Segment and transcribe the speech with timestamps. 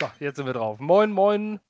[0.00, 0.80] So, jetzt sind wir drauf.
[0.80, 1.60] Moin, moin,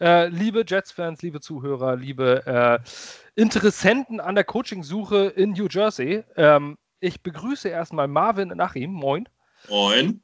[0.00, 6.24] äh, liebe Jets-Fans, liebe Zuhörer, liebe äh, Interessenten an der Coaching-Suche in New Jersey.
[6.34, 8.90] Ähm, ich begrüße erstmal Marvin und Achim.
[8.90, 9.28] Moin.
[9.68, 10.20] Moin.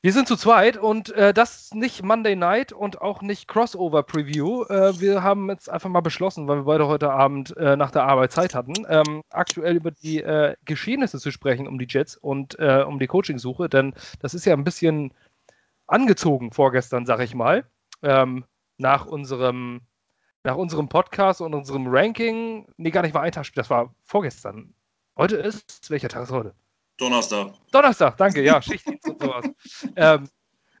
[0.00, 4.62] Wir sind zu zweit und äh, das nicht Monday Night und auch nicht Crossover Preview.
[4.66, 8.04] Äh, wir haben jetzt einfach mal beschlossen, weil wir beide heute Abend äh, nach der
[8.04, 12.56] Arbeit Zeit hatten, ähm, aktuell über die äh, Geschehnisse zu sprechen um die Jets und
[12.60, 15.12] äh, um die Coaching-Suche, denn das ist ja ein bisschen
[15.88, 17.68] angezogen vorgestern, sag ich mal,
[18.02, 18.44] ähm,
[18.76, 19.80] nach unserem
[20.44, 22.72] nach unserem Podcast und unserem Ranking.
[22.76, 24.74] Nee, gar nicht mal ein Tag das war vorgestern.
[25.16, 26.54] Heute ist, welcher Tag ist heute?
[26.96, 27.54] Donnerstag.
[27.72, 29.44] Donnerstag, danke, ja, Schichtdienst und sowas.
[29.96, 30.28] Ähm,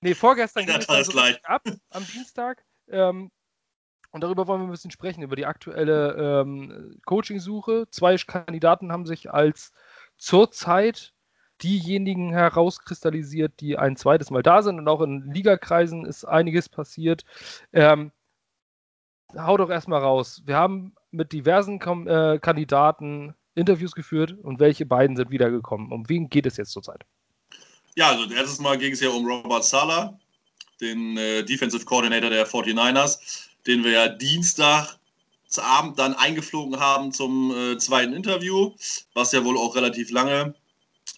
[0.00, 2.64] nee, vorgestern ging es also ab, am Dienstag.
[2.88, 3.30] Ähm,
[4.10, 7.88] und darüber wollen wir ein bisschen sprechen, über die aktuelle ähm, Coaching-Suche.
[7.90, 9.72] Zwei Kandidaten haben sich als
[10.16, 11.14] zurzeit
[11.62, 14.78] diejenigen herauskristallisiert, die ein zweites Mal da sind.
[14.78, 17.24] Und auch in Ligakreisen ist einiges passiert.
[17.72, 18.12] Ähm,
[19.36, 20.42] hau doch erstmal raus.
[20.44, 25.90] Wir haben mit diversen Kom äh, Kandidaten Interviews geführt und welche beiden sind wiedergekommen?
[25.92, 27.04] Um wen geht es jetzt zurzeit?
[27.96, 30.18] Ja, also erstes Mal ging es ja um Robert Sala,
[30.80, 33.18] den äh, Defensive Coordinator der 49ers,
[33.66, 34.98] den wir ja Dienstag
[35.56, 38.74] Abend dann eingeflogen haben zum äh, zweiten Interview,
[39.14, 40.54] was ja wohl auch relativ lange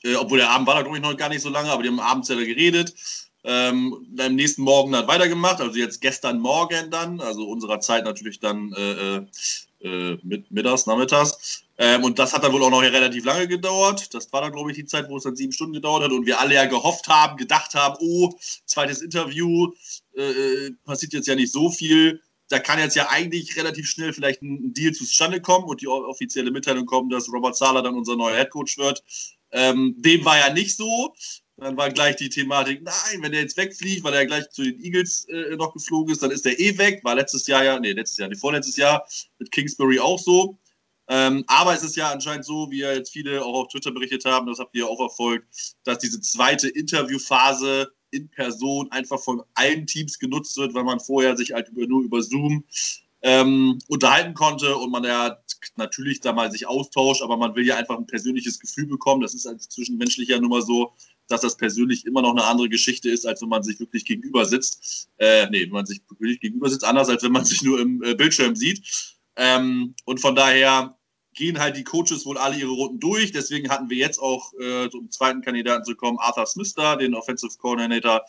[0.05, 1.89] äh, obwohl der Abend war da, glaube ich, noch gar nicht so lange, aber die
[1.89, 2.95] haben abends ja da geredet.
[3.43, 8.39] Ähm, am nächsten Morgen dann weitergemacht, also jetzt gestern Morgen dann, also unserer Zeit natürlich
[8.39, 9.27] dann äh, äh,
[9.83, 11.65] äh mit, mittags, nachmittags.
[11.79, 14.13] Ähm, und das hat dann wohl auch noch relativ lange gedauert.
[14.13, 16.27] Das war dann, glaube ich, die Zeit, wo es dann sieben Stunden gedauert hat und
[16.27, 18.35] wir alle ja gehofft haben, gedacht haben, oh,
[18.67, 19.73] zweites Interview,
[20.15, 22.21] äh, äh passiert jetzt ja nicht so viel.
[22.51, 26.51] Da kann jetzt ja eigentlich relativ schnell vielleicht ein Deal zustande kommen und die offizielle
[26.51, 29.03] Mitteilung kommen, dass Robert Sala dann unser neuer Headcoach wird.
[29.53, 31.15] Ähm, dem war ja nicht so.
[31.57, 34.81] Dann war gleich die Thematik, nein, wenn der jetzt wegfliegt, weil er gleich zu den
[34.83, 37.05] Eagles äh, noch geflogen ist, dann ist der eh weg.
[37.05, 39.07] War letztes Jahr ja, nee, letztes Jahr, nee, vorletztes Jahr
[39.39, 40.59] mit Kingsbury auch so.
[41.09, 44.25] Ähm, aber es ist ja anscheinend so, wie ja jetzt viele auch auf Twitter berichtet
[44.25, 49.87] haben, das habt ihr auch verfolgt, dass diese zweite Interviewphase in Person einfach von allen
[49.87, 52.65] Teams genutzt wird, weil man vorher sich halt über, nur über Zoom
[53.23, 55.39] ähm, unterhalten konnte und man ja
[55.77, 59.21] natürlich da mal sich austauscht, aber man will ja einfach ein persönliches Gefühl bekommen.
[59.21, 60.95] Das ist als zwischenmenschlicher Nummer so,
[61.29, 64.45] dass das persönlich immer noch eine andere Geschichte ist, als wenn man sich wirklich gegenüber
[64.45, 65.09] sitzt.
[65.19, 68.03] Äh, nee, wenn man sich wirklich gegenüber sitzt, anders als wenn man sich nur im
[68.03, 69.17] äh, Bildschirm sieht.
[69.37, 70.99] Ähm, und von daher
[71.35, 73.33] gehen halt die Coaches wohl alle ihre Runden durch.
[73.33, 77.15] Deswegen hatten wir jetzt auch, äh, zum zweiten Kandidaten zu kommen, Arthur Smith da, den
[77.15, 78.23] Offensive Coordinator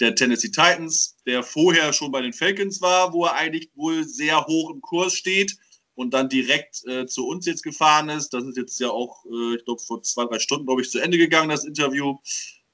[0.00, 4.46] der Tennessee Titans, der vorher schon bei den Falcons war, wo er eigentlich wohl sehr
[4.46, 5.56] hoch im Kurs steht
[5.94, 8.30] und dann direkt äh, zu uns jetzt gefahren ist.
[8.30, 10.98] Das ist jetzt ja auch, äh, ich glaube, vor zwei, drei Stunden, glaube ich, zu
[10.98, 12.16] Ende gegangen, das Interview.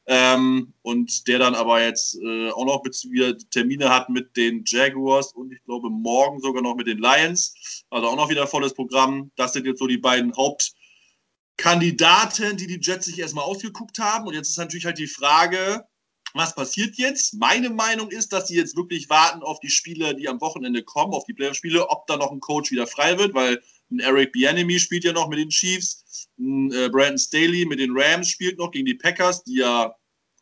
[0.07, 5.33] Ähm, und der dann aber jetzt äh, auch noch wieder Termine hat mit den Jaguars
[5.33, 7.85] und ich glaube morgen sogar noch mit den Lions.
[7.89, 9.31] Also auch noch wieder volles Programm.
[9.37, 14.27] Das sind jetzt so die beiden Hauptkandidaten, die die Jets sich erstmal ausgeguckt haben.
[14.27, 15.87] Und jetzt ist natürlich halt die Frage,
[16.35, 17.35] was passiert jetzt?
[17.35, 21.13] Meine Meinung ist, dass sie jetzt wirklich warten auf die Spiele, die am Wochenende kommen,
[21.13, 24.79] auf die Playoff-Spiele, ob da noch ein Coach wieder frei wird, weil ein Eric Bianemi
[24.79, 26.29] spielt ja noch mit den Chiefs.
[26.39, 29.95] Äh, Brandon Staley mit den Rams spielt noch gegen die Packers, die ja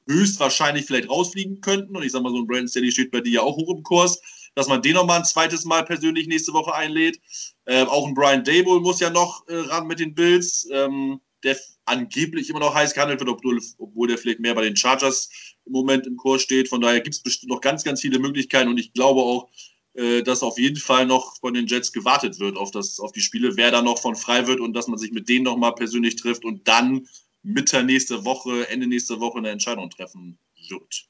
[0.08, 1.96] höchstwahrscheinlich vielleicht rausfliegen könnten.
[1.96, 3.82] Und ich sag mal, so ein Brandon Staley steht bei dir ja auch hoch im
[3.82, 4.20] Kurs,
[4.54, 7.20] dass man den nochmal ein zweites Mal persönlich nächste Woche einlädt.
[7.66, 11.56] Äh, auch ein Brian Dable muss ja noch äh, ran mit den Bills, ähm, der
[11.84, 15.30] angeblich immer noch heiß gehandelt wird, obwohl, obwohl der vielleicht mehr bei den Chargers
[15.64, 16.68] im Moment im Kurs steht.
[16.68, 19.48] Von daher gibt es bestimmt noch ganz, ganz viele Möglichkeiten und ich glaube auch,
[19.94, 23.20] äh, dass auf jeden Fall noch von den Jets gewartet wird auf, das, auf die
[23.20, 26.16] Spiele, wer da noch von frei wird und dass man sich mit denen nochmal persönlich
[26.16, 27.08] trifft und dann
[27.42, 31.06] Mitte nächste Woche, Ende nächste Woche eine Entscheidung treffen wird.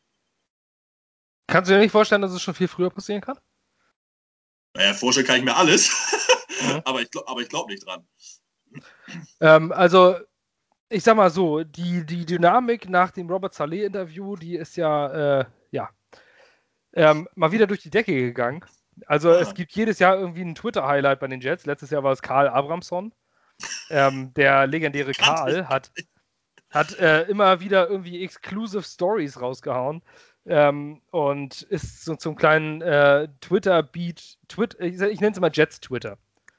[1.49, 3.37] Kannst du dir nicht vorstellen, dass es schon viel früher passieren kann?
[4.75, 5.91] Naja, vorstellen kann ich mir alles,
[6.63, 6.81] mhm.
[6.85, 8.07] aber ich, aber ich glaube nicht dran.
[9.41, 10.17] Ähm, also,
[10.89, 15.45] ich sag mal so, die, die Dynamik nach dem Robert Saleh-Interview, die ist ja, äh,
[15.73, 15.91] ja,
[16.95, 18.65] ähm, mal wieder durch die Decke gegangen.
[19.07, 19.41] Also ah.
[19.41, 21.67] es gibt jedes Jahr irgendwie ein Twitter-Highlight bei den Jets.
[21.67, 23.13] Letztes Jahr war es Karl Abramson.
[23.91, 25.93] Ähm, der legendäre Karl hat,
[26.71, 30.03] hat äh, immer wieder irgendwie Exclusive Stories rausgehauen
[30.47, 36.17] ähm, und ist so zum kleinen äh, Twitter-Beat, Twit ich, ich nenne es immer Jets-Twitter.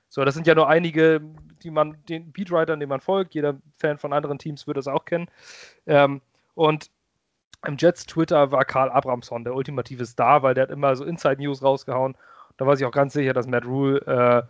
[0.09, 1.21] So, das sind ja nur einige,
[1.63, 3.33] die man, den Beatwritern, denen man folgt.
[3.33, 5.29] Jeder Fan von anderen Teams wird das auch kennen.
[5.87, 6.21] Ähm,
[6.53, 6.91] und
[7.65, 11.37] im Jets Twitter war Karl Abramson der ultimative Star, weil der hat immer so Inside
[11.37, 12.15] News rausgehauen.
[12.57, 14.43] Da war ich auch ganz sicher, dass Matt Rule äh,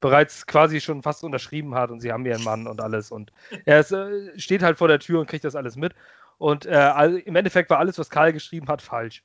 [0.00, 3.10] bereits quasi schon fast unterschrieben hat und sie haben einen Mann und alles.
[3.10, 3.32] Und
[3.64, 5.94] er ist, äh, steht halt vor der Tür und kriegt das alles mit.
[6.38, 9.22] Und äh, also im Endeffekt war alles, was Karl geschrieben hat, falsch.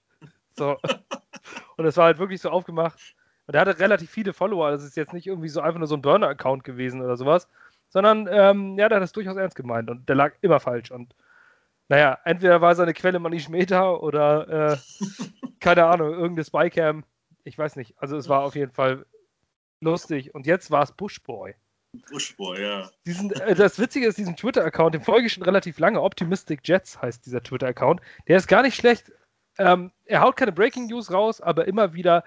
[0.58, 0.78] So.
[1.78, 3.16] Und es war halt wirklich so aufgemacht.
[3.48, 4.72] Und er hatte relativ viele Follower.
[4.72, 7.50] Das ist jetzt nicht irgendwie so einfach nur so ein Burner-Account gewesen oder sowas.
[7.90, 9.90] Sondern, ähm, ja, der hat das durchaus ernst gemeint.
[9.90, 10.92] Und der lag immer falsch.
[10.92, 11.16] Und
[11.92, 14.78] naja, entweder war seine Quelle Manish Meta oder, äh,
[15.60, 17.04] keine Ahnung, irgendeine Spycam.
[17.44, 17.96] Ich weiß nicht.
[17.98, 19.06] Also es war auf jeden Fall
[19.82, 20.34] lustig.
[20.34, 21.54] Und jetzt war es Bushboy.
[22.10, 22.90] Bushboy, ja.
[23.06, 26.02] Diesen, äh, das Witzige ist, diesen Twitter-Account, den folge ich schon relativ lange.
[26.02, 28.00] Optimistic Jets heißt dieser Twitter-Account.
[28.26, 29.12] Der ist gar nicht schlecht.
[29.58, 32.24] Ähm, er haut keine Breaking News raus, aber immer wieder,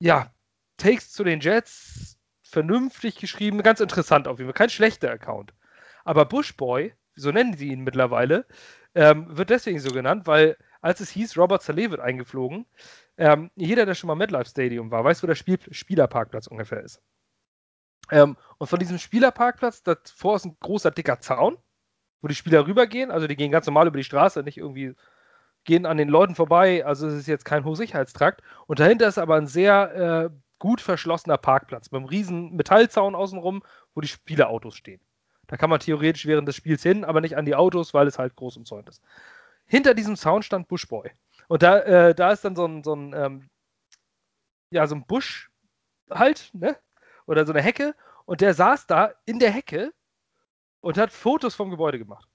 [0.00, 0.34] ja,
[0.78, 4.58] Takes zu den Jets, vernünftig geschrieben, ganz interessant auf jeden Fall.
[4.58, 5.54] Kein schlechter Account.
[6.02, 8.46] Aber Bushboy, so nennen sie ihn mittlerweile,
[8.94, 12.66] ähm, wird deswegen so genannt, weil als es hieß, Robert Saleh wird eingeflogen,
[13.18, 16.82] ähm, jeder, der schon mal im MetLife Stadium war, weiß, wo der Spiel Spielerparkplatz ungefähr
[16.82, 17.02] ist.
[18.10, 21.56] Ähm, und von diesem Spielerparkplatz, davor ist ein großer, dicker Zaun,
[22.20, 23.10] wo die Spieler rübergehen.
[23.10, 24.94] Also die gehen ganz normal über die Straße, nicht irgendwie
[25.64, 26.84] gehen an den Leuten vorbei.
[26.84, 28.42] Also es ist jetzt kein Hochsicherheitstrakt.
[28.66, 33.62] Und dahinter ist aber ein sehr äh, gut verschlossener Parkplatz mit einem riesen Metallzaun außenrum,
[33.94, 35.00] wo die Spielerautos stehen.
[35.46, 38.18] Da kann man theoretisch während des Spiels hin, aber nicht an die Autos, weil es
[38.18, 39.02] halt groß umzäunt ist.
[39.66, 41.10] Hinter diesem Zaun stand Bushboy.
[41.48, 43.48] Und da, äh, da ist dann so ein, so ein ähm,
[44.70, 45.50] ja, so ein Busch
[46.10, 46.76] halt, ne?
[47.26, 47.94] Oder so eine Hecke.
[48.24, 49.92] Und der saß da in der Hecke
[50.80, 52.28] und hat Fotos vom Gebäude gemacht.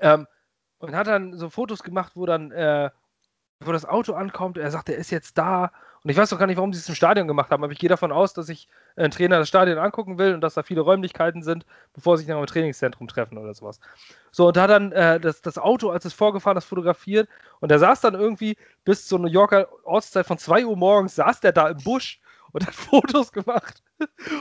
[0.00, 0.26] Ähm,
[0.78, 2.90] und hat dann so Fotos gemacht, wo dann, äh,
[3.60, 5.72] wo das Auto ankommt, er sagt, er ist jetzt da
[6.04, 7.78] und ich weiß doch gar nicht, warum sie es im Stadion gemacht haben, aber ich
[7.78, 10.80] gehe davon aus, dass sich ein Trainer das Stadion angucken will und dass da viele
[10.80, 13.80] Räumlichkeiten sind, bevor sie sich noch im Trainingszentrum treffen oder sowas.
[14.30, 17.28] So, und da dann äh, das, das Auto, als es vorgefahren ist, fotografiert
[17.60, 21.40] und er saß dann irgendwie bis zur New Yorker Ortszeit von 2 Uhr morgens, saß
[21.40, 22.20] der da im Busch
[22.52, 23.82] und hat Fotos gemacht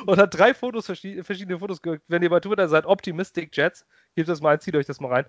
[0.06, 2.02] und hat drei Fotos, verschiedene Fotos gemacht.
[2.08, 5.12] Wenn ihr bei Twitter seid, Optimistic Jets, gebt das mal ein, zieht euch das mal
[5.12, 5.26] rein.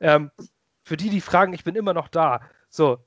[0.00, 0.30] Ähm,
[0.84, 2.40] für die, die fragen, ich bin immer noch da.
[2.68, 2.98] So,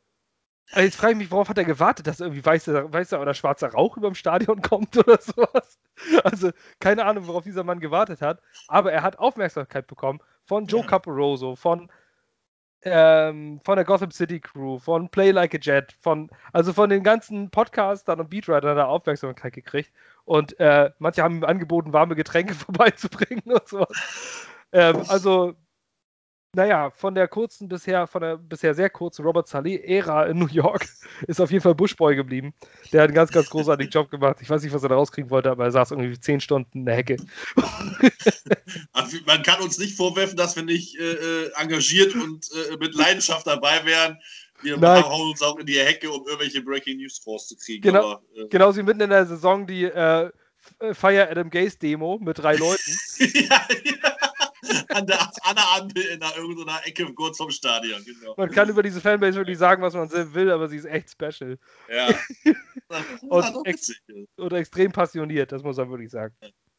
[0.72, 3.70] also jetzt frage ich mich, worauf hat er gewartet, dass irgendwie weißer, weißer oder schwarzer
[3.70, 5.80] Rauch über dem Stadion kommt oder sowas?
[6.24, 8.42] Also keine Ahnung, worauf dieser Mann gewartet hat.
[8.68, 11.92] Aber er hat Aufmerksamkeit bekommen von Joe Caporoso, von,
[12.82, 17.04] ähm, von der Gotham City Crew, von Play Like a Jet, von, also von den
[17.04, 19.92] ganzen Podcastern und Beatwritern da Aufmerksamkeit gekriegt.
[20.26, 24.48] Und äh, manche haben ihm angeboten, warme Getränke vorbeizubringen und sowas.
[24.72, 25.54] Ähm, also
[26.56, 30.88] naja, von der kurzen bisher, von der bisher sehr kurzen Robert Saleh-Ära in New York
[31.28, 32.54] ist auf jeden Fall Bushboy geblieben.
[32.92, 34.38] Der hat einen ganz, ganz großartigen Job gemacht.
[34.40, 36.86] Ich weiß nicht, was er da rauskriegen wollte, aber er saß irgendwie zehn Stunden in
[36.86, 37.18] der Hecke.
[38.94, 42.96] Also, man kann uns nicht vorwerfen, dass wir nicht äh, äh engagiert und äh, mit
[42.96, 44.20] Leidenschaft dabei wären.
[44.62, 45.04] Wir Nein.
[45.04, 47.82] hauen uns auch in die Hecke, um irgendwelche Breaking News rauszukriegen.
[47.82, 50.32] Genau, aber, äh, genau sie mitten in der Saison die äh,
[50.94, 52.98] Fire Adam Gaze Demo mit drei Leuten.
[53.20, 54.33] ja, ja
[54.90, 58.04] an der, an der Ampel in irgendeiner Ecke kurz vom Stadion.
[58.04, 58.34] Genau.
[58.38, 61.58] Man kann über diese Fanbase wirklich sagen, was man will, aber sie ist echt special.
[61.90, 62.10] Ja.
[63.22, 63.92] und, ex
[64.38, 66.36] und, extrem passioniert, das muss man wirklich sagen.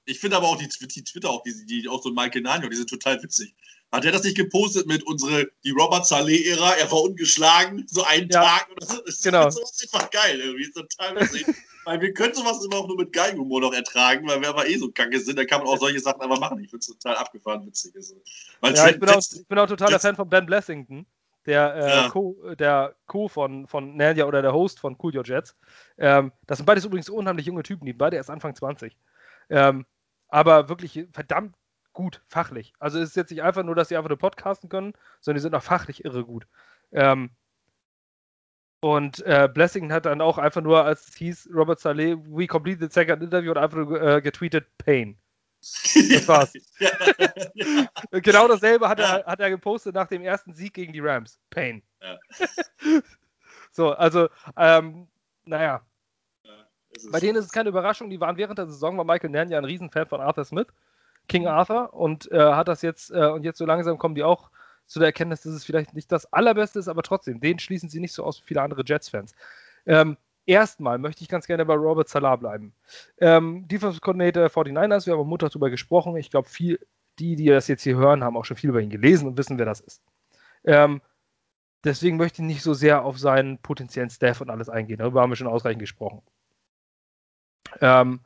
[0.07, 2.77] Ich finde aber auch die, die Twitter, auch, die, die, auch so Michael Nanyo, die
[2.77, 3.55] sind total witzig.
[3.95, 8.29] Hat er das nicht gepostet mit unsere, die Robert Saleh-Ära, er war ungeschlagen, so einen
[8.29, 9.01] ja, Tag oder so?
[9.07, 9.47] Das genau.
[9.47, 11.15] ist einfach geil irgendwie, ist total
[11.85, 14.77] weil wir können sowas immer auch nur mit Geigenhumor noch ertragen, weil wir aber eh
[14.79, 16.59] so kacke sind, da kann man auch solche Sachen einfach machen.
[16.59, 17.95] Ich finde es total abgefahren witzig.
[17.95, 18.15] Also,
[18.65, 21.07] ja, ich bin, auch, ich bin auch totaler Fan von Ben Blessington,
[21.47, 22.09] der, äh, ja.
[22.09, 25.55] Co, der Co von, von Nadia oder der Host von Cool Your Jets.
[25.99, 28.97] Ähm, das sind beides übrigens unheimlich junge Typen, die beide erst Anfang 20.
[29.51, 29.87] Ähm,
[30.27, 31.55] aber wirklich verdammt
[31.95, 32.75] gut, fachlich.
[32.79, 35.43] Also es ist jetzt nicht einfach nur, dass sie einfach nur podcasten können, sondern die
[35.43, 36.47] sind auch fachlich irre gut.
[36.93, 37.31] Ähm,
[38.81, 42.81] und äh, Blessing hat dann auch einfach nur, als es hieß, Robert Saleh, we completed
[42.81, 45.17] the second interview und einfach nur äh, getweetet, Pain.
[45.63, 46.53] Das war's.
[46.79, 46.91] ja,
[47.55, 48.21] ja.
[48.21, 49.17] Genau dasselbe hat, ja.
[49.17, 51.41] er, hat er gepostet nach dem ersten Sieg gegen die Rams.
[51.49, 51.83] Pain.
[53.73, 55.09] so, also, ähm,
[55.47, 55.81] naja.
[57.11, 59.57] Bei denen ist es keine Überraschung, die waren während der Saison, war Michael Nann ja
[59.57, 60.67] ein Riesenfan von Arthur Smith,
[61.29, 61.47] King.
[61.47, 64.51] Arthur, und äh, hat das jetzt, äh, und jetzt so langsam kommen die auch
[64.87, 68.01] zu der Erkenntnis, dass es vielleicht nicht das allerbeste ist, aber trotzdem, den schließen sie
[68.01, 69.35] nicht so aus wie viele andere Jets-Fans.
[69.87, 70.17] Ähm,
[70.47, 72.75] erstmal möchte ich ganz gerne bei Robert Salah bleiben.
[73.19, 76.17] Ähm, Defensive Coordinator 49ers, wir haben am Montag darüber gesprochen.
[76.17, 76.79] Ich glaube, viel,
[77.19, 79.59] die, die das jetzt hier hören, haben auch schon viel über ihn gelesen und wissen,
[79.59, 80.03] wer das ist.
[80.65, 81.01] Ähm,
[81.85, 84.99] deswegen möchte ich nicht so sehr auf seinen potenziellen Staff und alles eingehen.
[84.99, 86.23] Darüber haben wir schon ausreichend gesprochen.
[87.81, 88.21] Ähm,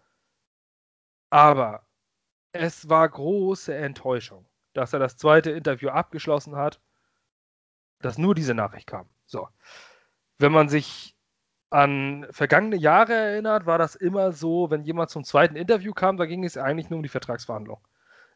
[1.31, 1.83] aber
[2.53, 4.47] es war große Enttäuschung
[4.79, 6.81] dass er das zweite Interview abgeschlossen hat,
[8.01, 9.09] dass nur diese Nachricht kam.
[9.27, 9.49] So.
[10.39, 11.17] Wenn man sich
[11.71, 16.27] an vergangene Jahre erinnert, war das immer so, wenn jemand zum zweiten Interview kam, da
[16.27, 17.81] ging es eigentlich nur um die Vertragsverhandlung.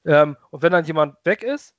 [0.04, 1.74] Ähm, und wenn dann jemand weg ist,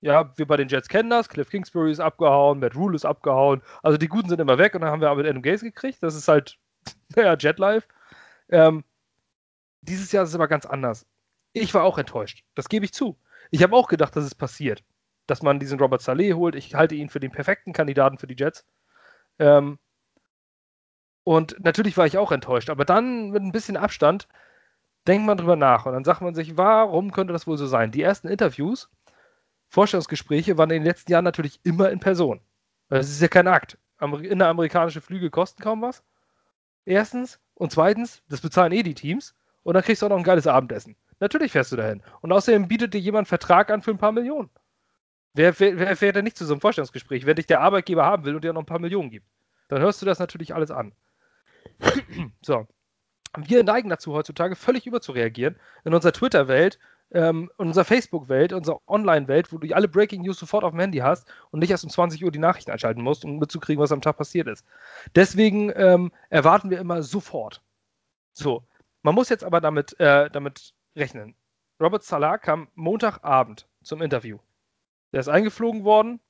[0.00, 1.28] Ja, wir bei den Jets kennen das.
[1.28, 3.62] Cliff Kingsbury ist abgehauen, Matt Rule ist abgehauen.
[3.82, 6.02] Also die Guten sind immer weg und dann haben wir aber Adam Gaze gekriegt.
[6.02, 6.58] Das ist halt,
[7.16, 7.88] naja, Jetlife.
[8.50, 8.84] Ähm,
[9.82, 11.06] dieses Jahr ist es aber ganz anders.
[11.54, 12.44] Ich war auch enttäuscht.
[12.54, 13.18] Das gebe ich zu.
[13.50, 14.84] Ich habe auch gedacht, dass es passiert.
[15.26, 16.56] Dass man diesen Robert Saleh holt.
[16.56, 18.66] Ich halte ihn für den perfekten Kandidaten für die Jets.
[19.38, 19.78] Ähm,
[21.22, 22.70] und natürlich war ich auch enttäuscht.
[22.70, 24.28] Aber dann mit ein bisschen Abstand
[25.06, 25.86] denkt man drüber nach.
[25.86, 27.92] Und dann sagt man sich, warum könnte das wohl so sein?
[27.92, 28.90] Die ersten Interviews
[29.68, 32.40] Vorstellungsgespräche waren in den letzten Jahren natürlich immer in Person.
[32.88, 33.78] Das ist ja kein Akt.
[34.00, 36.02] Inneramerikanische Flüge kosten kaum was.
[36.84, 37.40] Erstens.
[37.54, 39.34] Und zweitens, das bezahlen eh die Teams.
[39.62, 40.96] Und dann kriegst du auch noch ein geiles Abendessen.
[41.20, 42.02] Natürlich fährst du dahin.
[42.20, 44.50] Und außerdem bietet dir jemand einen Vertrag an für ein paar Millionen.
[45.34, 48.24] Wer, wer, wer fährt denn nicht zu so einem Vorstellungsgespräch, wenn dich der Arbeitgeber haben
[48.24, 49.26] will und dir noch ein paar Millionen gibt?
[49.68, 50.92] Dann hörst du das natürlich alles an.
[52.42, 52.66] so.
[53.36, 55.56] Wir neigen dazu, heutzutage völlig überzureagieren.
[55.84, 56.78] In unserer Twitter-Welt
[57.14, 60.98] ähm, in unserer Facebook-Welt, unserer Online-Welt, wo du alle Breaking News sofort auf dem Handy
[60.98, 64.00] hast und nicht erst um 20 Uhr die Nachrichten einschalten musst, um mitzukriegen, was am
[64.00, 64.64] Tag passiert ist.
[65.14, 67.62] Deswegen ähm, erwarten wir immer sofort.
[68.32, 68.64] So,
[69.02, 71.34] man muss jetzt aber damit, äh, damit rechnen.
[71.80, 74.38] Robert Salah kam Montagabend zum Interview.
[75.12, 76.20] Der ist eingeflogen worden.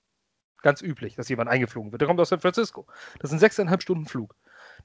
[0.62, 2.00] Ganz üblich, dass jemand eingeflogen wird.
[2.00, 2.86] Der kommt aus San Francisco.
[3.18, 4.34] Das sind sechseinhalb Stunden Flug.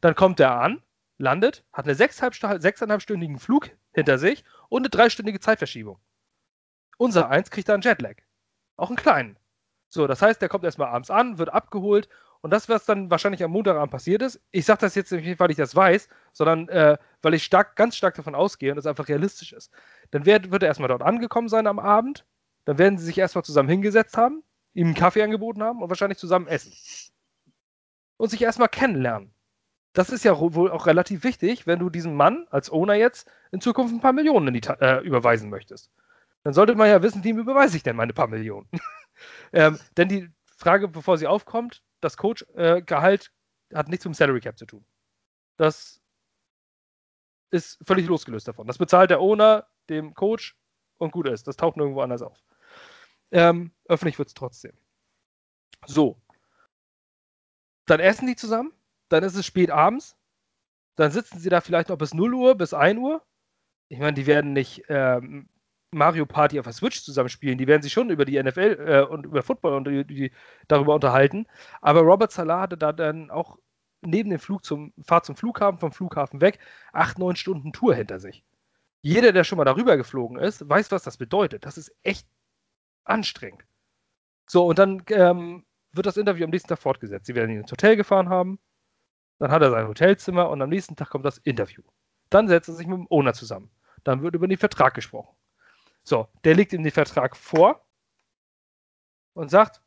[0.01, 0.81] Dann kommt er an,
[1.17, 5.99] landet, hat einen sechseinhalbstündigen Flug hinter sich und eine dreistündige Zeitverschiebung.
[6.97, 8.17] Unser Eins kriegt da einen Jetlag.
[8.75, 9.37] Auch einen kleinen.
[9.87, 12.09] So, das heißt, der kommt erstmal abends an, wird abgeholt
[12.41, 15.51] und das, was dann wahrscheinlich am Montagabend passiert ist, ich sage das jetzt nicht, weil
[15.51, 19.07] ich das weiß, sondern äh, weil ich stark, ganz stark davon ausgehe und es einfach
[19.07, 19.71] realistisch ist.
[20.11, 22.25] Dann wird, wird er erstmal dort angekommen sein am Abend,
[22.65, 24.43] dann werden sie sich erstmal zusammen hingesetzt haben,
[24.73, 26.73] ihm einen Kaffee angeboten haben und wahrscheinlich zusammen essen.
[28.17, 29.33] Und sich erstmal kennenlernen
[29.93, 33.61] das ist ja wohl auch relativ wichtig, wenn du diesem Mann als Owner jetzt in
[33.61, 35.91] Zukunft ein paar Millionen äh, überweisen möchtest.
[36.43, 38.69] Dann sollte man ja wissen, wem überweise ich denn meine paar Millionen?
[39.53, 43.31] ähm, denn die Frage, bevor sie aufkommt, das Coach-Gehalt
[43.73, 44.85] hat nichts mit dem Salary Cap zu tun.
[45.57, 46.01] Das
[47.51, 48.67] ist völlig losgelöst davon.
[48.67, 50.55] Das bezahlt der Owner dem Coach
[50.97, 51.47] und gut ist.
[51.47, 52.37] Das taucht nirgendwo anders auf.
[53.31, 54.73] Ähm, öffentlich wird es trotzdem.
[55.85, 56.21] So.
[57.85, 58.73] Dann essen die zusammen
[59.09, 60.15] dann ist es spät abends,
[60.95, 63.23] dann sitzen sie da vielleicht noch bis 0 Uhr, bis 1 Uhr.
[63.89, 65.49] Ich meine, die werden nicht ähm,
[65.91, 69.25] Mario Party auf der Switch zusammenspielen, die werden sich schon über die NFL äh, und
[69.25, 70.31] über Football und die, die,
[70.67, 71.47] darüber unterhalten.
[71.81, 73.57] Aber Robert Salah hatte da dann auch
[74.01, 76.59] neben dem Flug zum Fahrt zum Flughafen, vom Flughafen weg,
[76.93, 78.43] acht, neun Stunden Tour hinter sich.
[79.01, 81.65] Jeder, der schon mal darüber geflogen ist, weiß, was das bedeutet.
[81.65, 82.27] Das ist echt
[83.05, 83.63] anstrengend.
[84.47, 87.25] So, und dann ähm, wird das Interview am nächsten Tag fortgesetzt.
[87.25, 88.59] Sie werden ihn ins Hotel gefahren haben.
[89.39, 91.81] Dann hat er sein Hotelzimmer und am nächsten Tag kommt das Interview.
[92.29, 93.71] Dann setzt er sich mit dem Owner zusammen.
[94.03, 95.35] Dann wird über den Vertrag gesprochen.
[96.09, 97.85] So, der legt ihm den Vertrag vor
[99.33, 99.79] und sagt,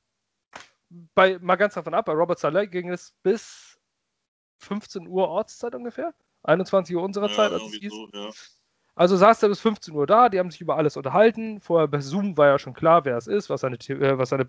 [1.14, 3.80] bei, mal ganz davon ab, bei Robert Saleh ging es bis
[4.58, 6.14] 15 Uhr Ortszeit ungefähr.
[6.44, 7.92] 21 Uhr unserer ja, Zeit, als es hieß.
[7.92, 8.30] So, ja.
[8.94, 11.60] Also saß er bis 15 Uhr da, die haben sich über alles unterhalten.
[11.60, 14.48] Vorher bei Zoom war ja schon klar, wer es ist, was seine, äh, was seine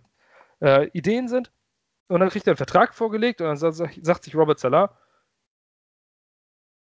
[0.62, 1.51] äh, Ideen sind.
[2.08, 4.96] Und dann kriegt er einen Vertrag vorgelegt und dann sagt sich Robert Salah,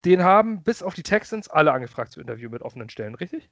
[0.04, 3.50] den haben bis auf die Texans alle angefragt zu Interview mit offenen Stellen, richtig?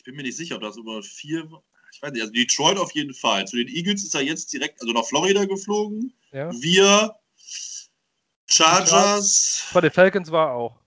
[0.00, 1.46] Ich bin mir nicht sicher, ob das über vier.
[1.92, 3.46] Ich weiß nicht, also Detroit auf jeden Fall.
[3.46, 6.14] Zu den Eagles ist er jetzt direkt, also nach Florida geflogen.
[6.32, 6.50] Ja.
[6.54, 7.14] Wir,
[8.48, 9.68] Chargers.
[9.74, 10.80] Bei den Falcons war er auch.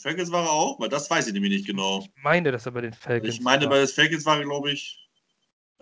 [0.00, 0.80] Falcons war er auch?
[0.80, 2.00] Weil das weiß ich nämlich nicht genau.
[2.00, 3.72] Ich meine, dass er bei den Falcons Ich meine, war.
[3.72, 4.99] bei den Falcons war er, glaube ich.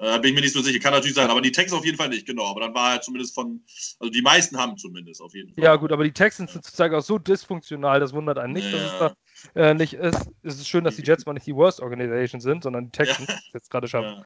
[0.00, 1.96] Äh, bin ich mir nicht so sicher, kann natürlich sein, aber die Texans auf jeden
[1.96, 2.46] Fall nicht, genau.
[2.46, 3.64] Aber dann war er zumindest von,
[3.98, 5.64] also die meisten haben zumindest auf jeden Fall.
[5.64, 8.78] Ja, gut, aber die Texans sind sozusagen auch so dysfunktional, das wundert einen nicht, ja.
[8.78, 10.30] dass es da äh, nicht ist.
[10.44, 13.28] Es ist schön, dass die Jets mal nicht die Worst Organization sind, sondern die Texans
[13.28, 13.38] ja.
[13.54, 14.24] jetzt gerade schaffen.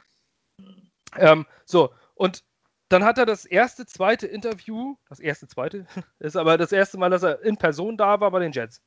[0.59, 1.33] Ja.
[1.33, 2.45] Ähm, so, und
[2.91, 5.87] dann hat er das erste, zweite Interview, das erste, zweite,
[6.19, 8.83] ist aber das erste Mal, dass er in Person da war bei den Jets.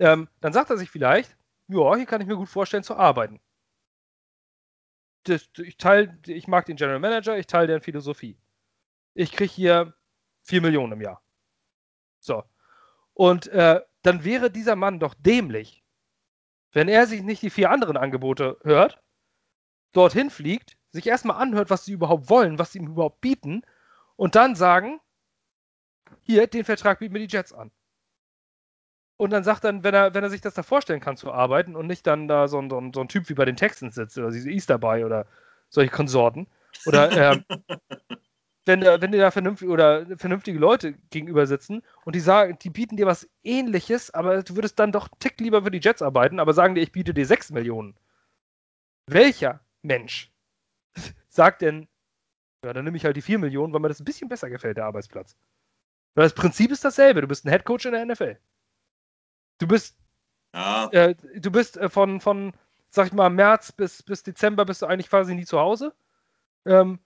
[0.00, 1.36] Ähm, dann sagt er sich vielleicht,
[1.68, 3.40] ja, hier kann ich mir gut vorstellen zu arbeiten
[5.24, 8.38] das, ich teile, ich mag den General Manager, ich teile deren Philosophie.
[9.14, 9.94] Ich kriege hier
[10.42, 11.22] 4 Millionen im Jahr.
[12.20, 12.44] So.
[13.12, 15.84] Und äh, dann wäre dieser Mann doch dämlich,
[16.72, 19.00] wenn er sich nicht die vier anderen Angebote hört,
[19.92, 23.62] dorthin fliegt, sich erstmal anhört, was sie überhaupt wollen, was sie ihm überhaupt bieten,
[24.16, 25.00] und dann sagen,
[26.22, 27.70] hier, den Vertrag bieten mir die Jets an.
[29.16, 31.76] Und dann sagt dann, wenn er, wenn er sich das da vorstellen kann zu arbeiten
[31.76, 33.94] und nicht dann da so ein, so ein, so ein Typ wie bei den Texans
[33.94, 35.26] sitzt oder diese Easter bei oder
[35.68, 36.48] solche Konsorten.
[36.86, 37.40] Oder äh,
[38.66, 42.96] wenn, wenn dir da vernünftig, oder vernünftige Leute gegenüber sitzen und die sagen, die bieten
[42.96, 46.40] dir was ähnliches, aber du würdest dann doch einen Tick lieber für die Jets arbeiten,
[46.40, 47.94] aber sagen dir, ich biete dir 6 Millionen.
[49.06, 50.32] Welcher Mensch
[51.28, 51.86] sagt denn,
[52.64, 54.78] ja, dann nehme ich halt die 4 Millionen, weil mir das ein bisschen besser gefällt,
[54.78, 55.36] der Arbeitsplatz.
[56.14, 57.20] Weil das Prinzip ist dasselbe.
[57.20, 58.38] Du bist ein Headcoach in der NFL.
[59.58, 59.96] Du bist,
[60.52, 60.88] ja.
[60.90, 62.52] äh, du bist äh, von, von,
[62.90, 65.94] sag ich mal, März bis, bis Dezember bist du eigentlich quasi nie zu Hause.
[66.66, 66.98] Ähm,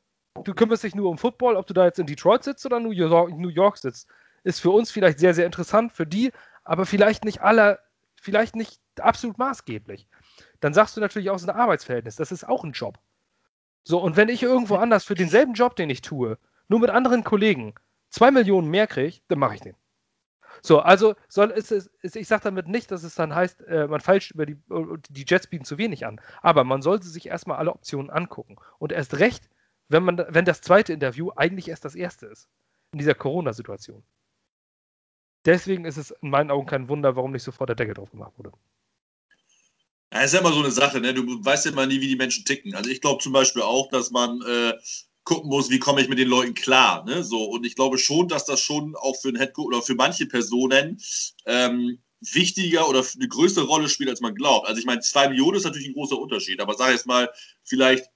[0.45, 2.90] du kümmerst dich nur um Football, ob du da jetzt in Detroit sitzt oder New
[2.90, 4.09] York, New York sitzt.
[4.45, 6.33] Ist für uns vielleicht sehr, sehr interessant, für die,
[6.64, 7.78] aber vielleicht nicht aller,
[8.21, 10.07] vielleicht nicht absolut maßgeblich.
[10.61, 12.17] Dann sagst du natürlich auch, ist ein Arbeitsverhältnis.
[12.17, 12.99] Das ist auch ein Job.
[13.85, 16.38] So, und wenn ich irgendwo anders für denselben Job, den ich tue,
[16.69, 17.75] nur mit anderen Kollegen,
[18.11, 19.76] zwei Millionen mehr kriege, dann mache ich den.
[20.62, 24.00] So, also soll es, es, ich sage damit nicht, dass es dann heißt, äh, man
[24.00, 24.57] falsch über die,
[25.11, 26.21] die Jets bieten zu wenig an.
[26.43, 28.57] Aber man sollte sich erstmal alle Optionen angucken.
[28.78, 29.49] Und erst recht,
[29.88, 32.49] wenn, man, wenn das zweite Interview eigentlich erst das erste ist.
[32.93, 34.02] In dieser Corona-Situation.
[35.45, 38.33] Deswegen ist es in meinen Augen kein Wunder, warum nicht sofort der Deckel drauf gemacht
[38.37, 38.52] wurde.
[40.12, 41.12] Ja, ist ja immer so eine Sache, ne?
[41.12, 42.75] Du weißt ja immer nie, wie die Menschen ticken.
[42.75, 44.75] Also ich glaube zum Beispiel auch, dass man äh,
[45.28, 47.04] gucken muss, wie komme ich mit den Leuten klar.
[47.04, 47.23] Ne?
[47.23, 50.25] So, und ich glaube schon, dass das schon auch für einen Headcoach oder für manche
[50.25, 51.02] Personen
[51.44, 54.66] ähm, wichtiger oder eine größere Rolle spielt, als man glaubt.
[54.66, 57.28] Also ich meine, zwei Millionen ist natürlich ein großer Unterschied, aber sag jetzt mal,
[57.62, 58.06] vielleicht,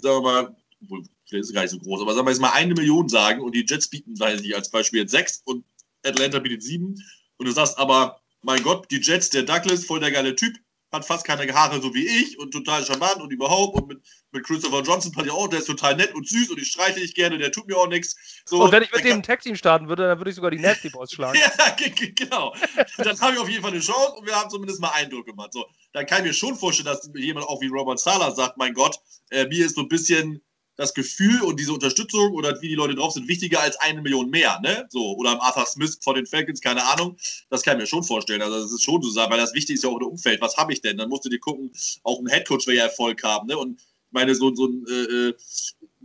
[0.00, 2.50] sagen wir mal, vielleicht ist es gar nicht so groß, aber sagen wir jetzt mal
[2.50, 5.64] eine Million sagen und die Jets bieten, weiß ich als Beispiel jetzt sechs und
[6.04, 6.96] Atlanta bietet sieben
[7.36, 10.56] und du sagst aber, mein Gott, die Jets, der Douglas, voll der geile Typ,
[10.92, 14.02] hat fast keine Haare so wie ich und total charmant und überhaupt und mit,
[14.32, 17.00] mit Christopher Johnson fand ich auch, der ist total nett und süß und ich streiche
[17.00, 18.16] ich gerne, der tut mir auch nichts.
[18.44, 20.58] So, und wenn ich mit dem ein Tag-Team starten würde, dann würde ich sogar die
[20.58, 21.38] Nasty Boys schlagen.
[21.38, 21.76] ja,
[22.14, 22.54] genau.
[22.98, 25.52] dann habe ich auf jeden Fall eine Chance und wir haben zumindest mal Eindruck gemacht.
[25.52, 28.74] So, dann kann ich mir schon vorstellen, dass jemand auch wie Robert Sala sagt, mein
[28.74, 29.00] Gott,
[29.30, 30.42] äh, mir ist so ein bisschen
[30.76, 34.28] das Gefühl und diese Unterstützung oder wie die Leute drauf sind, wichtiger als eine Million
[34.28, 34.86] mehr, ne?
[34.90, 37.16] So, oder Arthur Smith von den Falcons, keine Ahnung.
[37.48, 38.42] Das kann ich mir schon vorstellen.
[38.42, 40.40] Also, das ist schon so, weil das Wichtige ist ja auch im Umfeld.
[40.40, 40.98] Was habe ich denn?
[40.98, 43.56] Dann musst du dir gucken, auch ein Headcoach will ja Erfolg haben, ne?
[43.56, 45.34] Und ich meine, so, so ein äh, äh,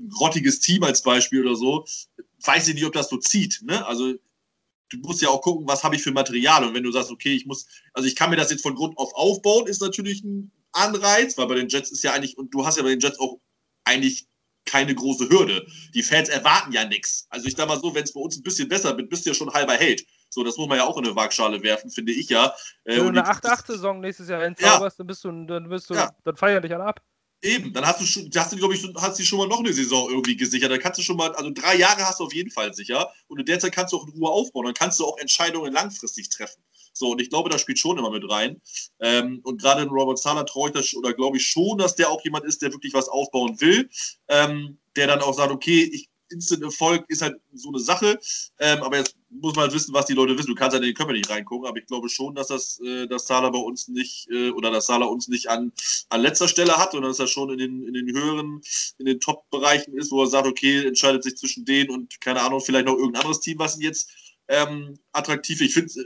[0.09, 1.85] grottiges Team als Beispiel oder so,
[2.43, 3.85] weiß ich nicht, ob das so zieht, ne?
[3.85, 4.13] Also,
[4.89, 6.63] du musst ja auch gucken, was habe ich für Material.
[6.63, 8.97] Und wenn du sagst, okay, ich muss, also ich kann mir das jetzt von Grund
[8.97, 12.65] auf aufbauen, ist natürlich ein Anreiz, weil bei den Jets ist ja eigentlich, und du
[12.65, 13.39] hast ja bei den Jets auch
[13.83, 14.27] eigentlich
[14.65, 15.65] keine große Hürde.
[15.93, 17.27] Die Fans erwarten ja nichts.
[17.29, 19.31] Also ich sag mal so, wenn es bei uns ein bisschen besser wird, bist du
[19.31, 20.05] ja schon halber Held.
[20.29, 22.53] So, das muss man ja auch in eine Waagschale werfen, finde ich ja.
[22.85, 25.03] Äh, wenn du eine 8-8-Saison nächstes Jahr entzauberst, ja.
[25.03, 26.11] dann bist du, dann bist du, ja.
[26.23, 27.01] dann feier dich alle ab.
[27.43, 29.73] Eben, dann hast du schon, hast du, glaube ich, hast du schon mal noch eine
[29.73, 30.71] Saison irgendwie gesichert.
[30.71, 33.09] Dann kannst du schon mal, also drei Jahre hast du auf jeden Fall sicher.
[33.27, 34.65] Und in der Zeit kannst du auch in Ruhe aufbauen.
[34.65, 36.61] Dann kannst du auch Entscheidungen langfristig treffen.
[36.93, 38.61] So, und ich glaube, das spielt schon immer mit rein.
[38.99, 42.11] Ähm, und gerade in Robert Sala traue ich das, oder glaube ich schon, dass der
[42.11, 43.89] auch jemand ist, der wirklich was aufbauen will.
[44.27, 48.19] Ähm, der dann auch sagt, okay, ich, Instant Erfolg ist halt so eine Sache,
[48.59, 50.47] ähm, aber jetzt muss man halt wissen, was die Leute wissen.
[50.47, 53.07] Du kannst halt in den Körper nicht reingucken, aber ich glaube schon, dass das, äh,
[53.07, 55.71] dass Sala bei uns nicht, äh, oder dass Sala uns nicht an,
[56.09, 58.61] an letzter Stelle hat, sondern dass er schon in den, in den höheren,
[58.97, 62.61] in den Top-Bereichen ist, wo er sagt, okay, entscheidet sich zwischen denen und, keine Ahnung,
[62.61, 64.09] vielleicht noch irgendein anderes Team, was ihn jetzt
[64.47, 66.05] ähm, attraktiv, ich finde, äh,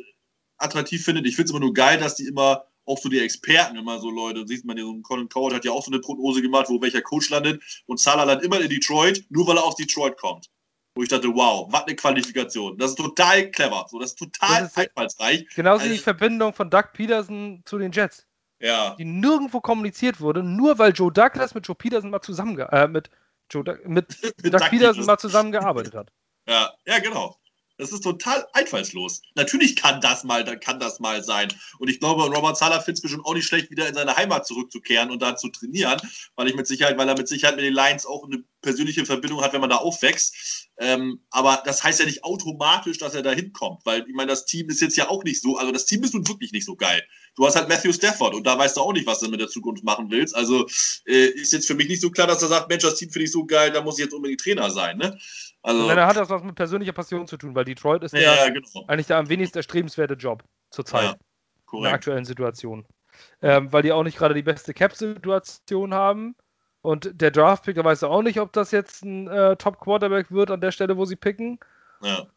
[0.58, 1.26] attraktiv findet.
[1.26, 4.10] Ich finde es immer nur geil, dass die immer auch so die Experten immer so
[4.10, 6.68] Leute, sieht man ja, so ein Colin Coward hat ja auch so eine Prognose gemacht,
[6.70, 10.18] wo welcher Coach landet und Salah landet immer in Detroit, nur weil er aus Detroit
[10.18, 10.50] kommt.
[10.96, 12.78] Wo ich dachte, wow, was eine Qualifikation.
[12.78, 13.86] Das ist total clever.
[13.90, 15.48] So, das ist total das ist einfallsreich.
[15.54, 18.26] Genauso also, die Verbindung von Doug Peterson zu den Jets.
[18.60, 18.96] Ja.
[18.96, 23.10] Die nirgendwo kommuniziert wurde, nur weil Joe Douglas mit Joe Peterson mal zusammen äh, mit,
[23.52, 24.08] Joe, mit,
[24.42, 26.12] mit Doug, Doug Peterson mal zusammengearbeitet hat.
[26.48, 27.36] Ja, ja, genau.
[27.78, 29.22] Das ist total einfallslos.
[29.36, 31.50] Natürlich kann das mal, kann das mal sein.
[31.78, 34.48] Und ich glaube, Robert Sala findet es bestimmt auch nicht schlecht, wieder in seine Heimat
[34.48, 36.00] zurückzukehren und da zu trainieren,
[36.36, 39.42] weil ich mit Sicherheit, weil er mit Sicherheit mit den Lions auch eine persönliche Verbindung
[39.42, 40.70] hat, wenn man da aufwächst.
[40.78, 44.46] Ähm, aber das heißt ja nicht automatisch, dass er da hinkommt, weil ich meine, das
[44.46, 46.76] Team ist jetzt ja auch nicht so, also das Team ist nun wirklich nicht so
[46.76, 47.04] geil.
[47.36, 49.50] Du hast halt Matthew Stafford und da weißt du auch nicht, was du mit der
[49.50, 50.36] Zukunft machen willst.
[50.36, 50.68] Also
[51.06, 53.26] äh, ist jetzt für mich nicht so klar, dass er sagt, Mensch, das Team finde
[53.26, 54.98] ich so geil, da muss ich jetzt unbedingt Trainer sein.
[54.98, 55.18] Ne?
[55.66, 58.52] Also, dann hat das was mit persönlicher Passion zu tun, weil Detroit ist ja, der,
[58.52, 58.86] genau.
[58.88, 61.04] eigentlich der am wenigsten erstrebenswerte Job zurzeit.
[61.04, 61.16] Ja,
[61.74, 62.86] in der aktuellen Situation.
[63.42, 66.36] Ähm, weil die auch nicht gerade die beste Cap-Situation haben.
[66.82, 70.62] Und der Draft-Pick, da weiß auch nicht, ob das jetzt ein äh, Top-Quarterback wird an
[70.62, 71.60] der Stelle, wo sie picken.
[72.04, 72.28] Ja.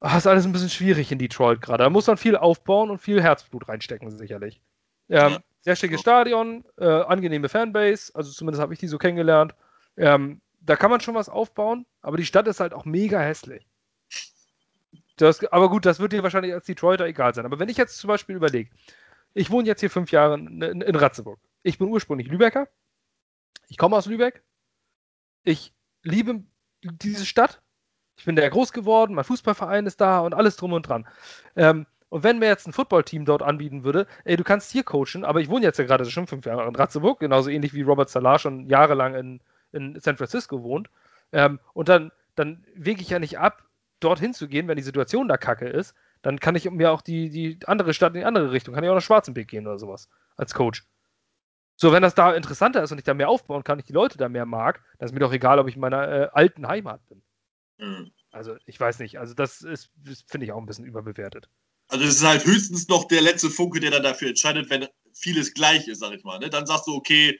[0.00, 1.84] Das ist alles ein bisschen schwierig in Detroit gerade.
[1.84, 4.60] Da muss man viel aufbauen und viel Herzblut reinstecken, sicherlich.
[5.08, 5.38] Ähm, ja.
[5.60, 9.54] Sehr schickes Stadion, äh, angenehme Fanbase, also zumindest habe ich die so kennengelernt.
[9.96, 13.66] Ähm, da kann man schon was aufbauen, aber die Stadt ist halt auch mega hässlich.
[15.16, 17.46] Das, aber gut, das wird dir wahrscheinlich als Detroiter egal sein.
[17.46, 18.70] Aber wenn ich jetzt zum Beispiel überlege,
[19.32, 21.40] ich wohne jetzt hier fünf Jahre in, in, in Ratzeburg.
[21.62, 22.68] Ich bin ursprünglich Lübecker.
[23.68, 24.42] Ich komme aus Lübeck.
[25.42, 26.44] Ich liebe
[26.82, 27.62] diese Stadt.
[28.18, 29.14] Ich bin da groß geworden.
[29.14, 31.08] Mein Fußballverein ist da und alles drum und dran.
[31.56, 35.24] Ähm, und wenn mir jetzt ein Footballteam dort anbieten würde, ey, du kannst hier coachen,
[35.24, 38.10] aber ich wohne jetzt ja gerade schon fünf Jahre in Ratzeburg, genauso ähnlich wie Robert
[38.10, 39.40] Salah schon jahrelang in,
[39.72, 40.88] in San Francisco wohnt.
[41.32, 43.64] Ähm, und dann, dann wege ich ja nicht ab,
[44.00, 45.94] dorthin zu gehen, wenn die Situation da kacke ist.
[46.22, 48.90] Dann kann ich mir auch die, die andere Stadt in die andere Richtung, kann ich
[48.90, 50.84] auch nach Schwarzenberg gehen oder sowas als Coach.
[51.76, 54.18] So, wenn das da interessanter ist und ich da mehr aufbauen kann, ich die Leute
[54.18, 57.06] da mehr mag, dann ist mir doch egal, ob ich in meiner äh, alten Heimat
[57.06, 57.22] bin.
[57.78, 58.10] Mhm.
[58.32, 59.18] Also, ich weiß nicht.
[59.20, 59.90] Also, das ist,
[60.26, 61.48] finde ich auch ein bisschen überbewertet.
[61.86, 65.54] Also, es ist halt höchstens noch der letzte Funke, der dann dafür entscheidet, wenn vieles
[65.54, 66.40] gleich ist, sag ich mal.
[66.40, 66.50] Ne?
[66.50, 67.38] Dann sagst du, okay,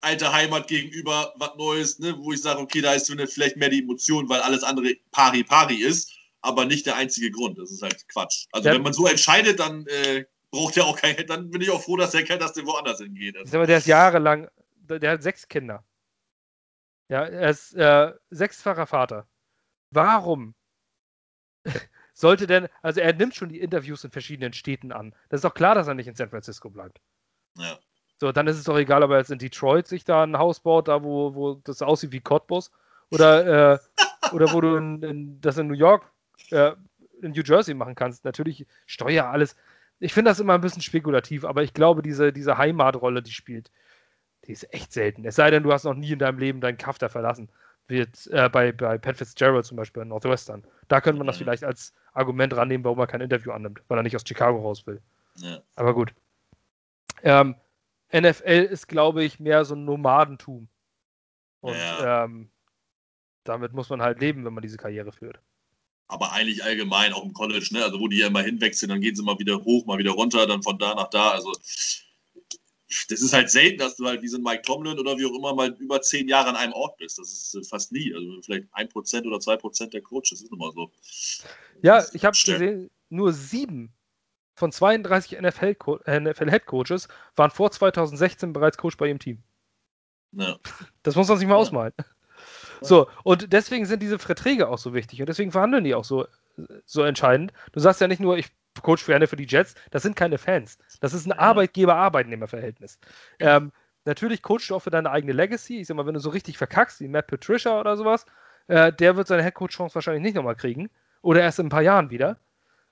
[0.00, 2.16] alte Heimat gegenüber was Neues, ne?
[2.18, 5.76] wo ich sage, okay, da ist vielleicht mehr die Emotion, weil alles andere pari pari
[5.76, 7.58] ist, aber nicht der einzige Grund.
[7.58, 8.46] Das ist halt Quatsch.
[8.52, 8.74] Also, ja.
[8.74, 9.86] wenn man so entscheidet, dann.
[9.86, 12.66] Äh, braucht ja auch kein, dann bin ich auch froh, dass der Kerl das denn
[12.66, 13.36] woanders hingeht.
[13.36, 13.56] Also.
[13.56, 14.48] Aber der ist jahrelang,
[14.88, 15.84] der hat sechs Kinder.
[17.08, 19.26] Ja, er ist äh, sechsfacher Vater.
[19.90, 20.54] Warum
[22.14, 25.14] sollte denn, also er nimmt schon die Interviews in verschiedenen Städten an.
[25.28, 27.00] Das ist doch klar, dass er nicht in San Francisco bleibt.
[27.56, 27.78] Ja.
[28.20, 30.60] So, dann ist es doch egal, ob er jetzt in Detroit sich da ein Haus
[30.60, 32.70] baut, da wo, wo das aussieht wie Cottbus,
[33.10, 33.78] oder, äh,
[34.32, 36.04] oder wo du in, in, das in New York,
[36.50, 36.72] äh,
[37.22, 38.24] in New Jersey machen kannst.
[38.24, 39.56] Natürlich Steuer, alles
[40.00, 43.70] ich finde das immer ein bisschen spekulativ, aber ich glaube, diese, diese Heimatrolle, die spielt,
[44.46, 45.24] die ist echt selten.
[45.26, 47.50] Es sei denn, du hast noch nie in deinem Leben deinen Kaff da verlassen.
[47.88, 50.64] Jetzt, äh, bei, bei Pat Fitzgerald zum Beispiel in Northwestern.
[50.88, 51.44] Da könnte man das mhm.
[51.44, 54.86] vielleicht als Argument rannehmen, warum er kein Interview annimmt, weil er nicht aus Chicago raus
[54.86, 55.02] will.
[55.36, 55.58] Ja.
[55.76, 56.14] Aber gut.
[57.22, 57.56] Ähm,
[58.12, 60.68] NFL ist, glaube ich, mehr so ein Nomadentum.
[61.60, 62.24] Und ja.
[62.24, 62.50] ähm,
[63.44, 65.40] damit muss man halt leben, wenn man diese Karriere führt
[66.10, 67.84] aber eigentlich allgemein auch im College, ne?
[67.84, 70.46] Also wo die ja immer hinwechseln, dann gehen sie mal wieder hoch, mal wieder runter,
[70.46, 71.30] dann von da nach da.
[71.30, 71.52] Also
[73.08, 75.36] das ist halt selten, dass du halt wie so ein Mike Tomlin oder wie auch
[75.36, 77.18] immer mal über zehn Jahre an einem Ort bist.
[77.18, 78.12] Das ist fast nie.
[78.12, 80.90] Also vielleicht ein Prozent oder zwei Prozent der Coaches ist nun mal so.
[81.82, 83.92] Ja, ich habe gesehen, nur sieben
[84.60, 89.42] von 32 NFL-Head-Coaches waren vor 2016 bereits Coach bei ihrem Team.
[90.32, 90.56] Ja.
[91.02, 91.60] Das muss man sich mal ja.
[91.60, 91.92] ausmalen.
[92.82, 96.26] So, und deswegen sind diese Verträge auch so wichtig und deswegen verhandeln die auch so,
[96.86, 97.52] so entscheidend.
[97.72, 98.48] Du sagst ja nicht nur, ich
[98.82, 100.78] coach gerne für die Jets, das sind keine Fans.
[101.00, 102.98] Das ist ein Arbeitgeber-Arbeitnehmer-Verhältnis.
[103.38, 103.72] Ähm,
[104.04, 105.80] natürlich coachst du auch für deine eigene Legacy.
[105.80, 108.24] Ich sag mal, wenn du so richtig verkackst, wie Matt Patricia oder sowas,
[108.68, 110.90] äh, der wird seine Headcoach-Chance wahrscheinlich nicht nochmal kriegen.
[111.22, 112.38] Oder erst in ein paar Jahren wieder.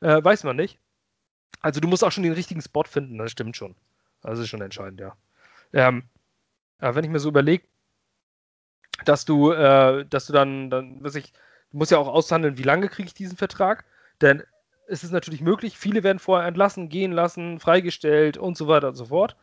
[0.00, 0.78] Äh, weiß man nicht.
[1.60, 3.74] Also du musst auch schon den richtigen Spot finden, das stimmt schon.
[4.22, 5.16] Das ist schon entscheidend, ja.
[5.72, 6.04] Ähm,
[6.78, 7.64] aber wenn ich mir so überlege,
[9.04, 11.32] dass du, äh, dass du dann, dann, was ich,
[11.70, 13.84] du musst ja auch aushandeln, wie lange kriege ich diesen Vertrag,
[14.20, 14.42] denn
[14.86, 18.94] es ist natürlich möglich, viele werden vorher entlassen, gehen lassen, freigestellt und so weiter und
[18.94, 19.36] so fort.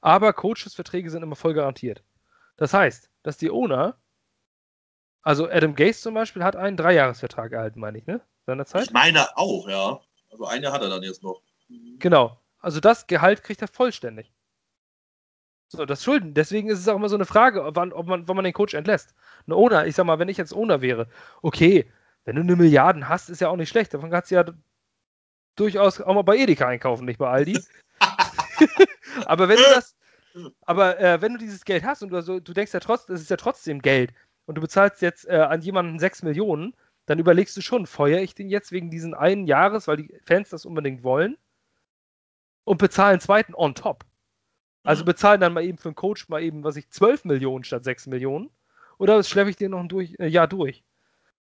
[0.00, 2.02] Aber Coaches-Verträge sind immer voll garantiert.
[2.56, 3.96] Das heißt, dass die Owner,
[5.22, 8.20] also Adam Gase zum Beispiel, hat einen Dreijahresvertrag erhalten, meine ich, ne?
[8.44, 8.84] Seinerzeit?
[8.84, 10.00] Ich meine auch, ja.
[10.32, 11.42] Also eine hat er dann jetzt noch.
[11.98, 12.38] Genau.
[12.58, 14.32] Also das Gehalt kriegt er vollständig.
[15.68, 16.34] So, das Schulden.
[16.34, 18.74] Deswegen ist es auch immer so eine Frage, wann, ob man, wann man den Coach
[18.74, 19.14] entlässt.
[19.46, 21.08] Ein Owner, ich sag mal, wenn ich jetzt Owner wäre,
[21.40, 21.90] okay,
[22.24, 23.94] wenn du eine Milliarden hast, ist ja auch nicht schlecht.
[23.94, 24.44] Davon kannst du ja
[25.56, 27.58] durchaus auch mal bei Edeka einkaufen, nicht bei Aldi.
[29.26, 29.96] aber wenn du das,
[30.62, 33.22] aber äh, wenn du dieses Geld hast und du, also, du denkst ja trotzdem, es
[33.22, 34.12] ist ja trotzdem Geld
[34.46, 36.74] und du bezahlst jetzt äh, an jemanden 6 Millionen,
[37.12, 40.48] dann überlegst du schon, feuere ich den jetzt wegen diesen einen Jahres, weil die Fans
[40.48, 41.36] das unbedingt wollen
[42.64, 44.06] und bezahle einen zweiten on top.
[44.82, 47.84] Also bezahlen dann mal eben für einen Coach mal eben, was ich, 12 Millionen statt
[47.84, 48.48] 6 Millionen.
[48.96, 50.82] Oder schleppe ich den noch ein durch, äh, Jahr durch?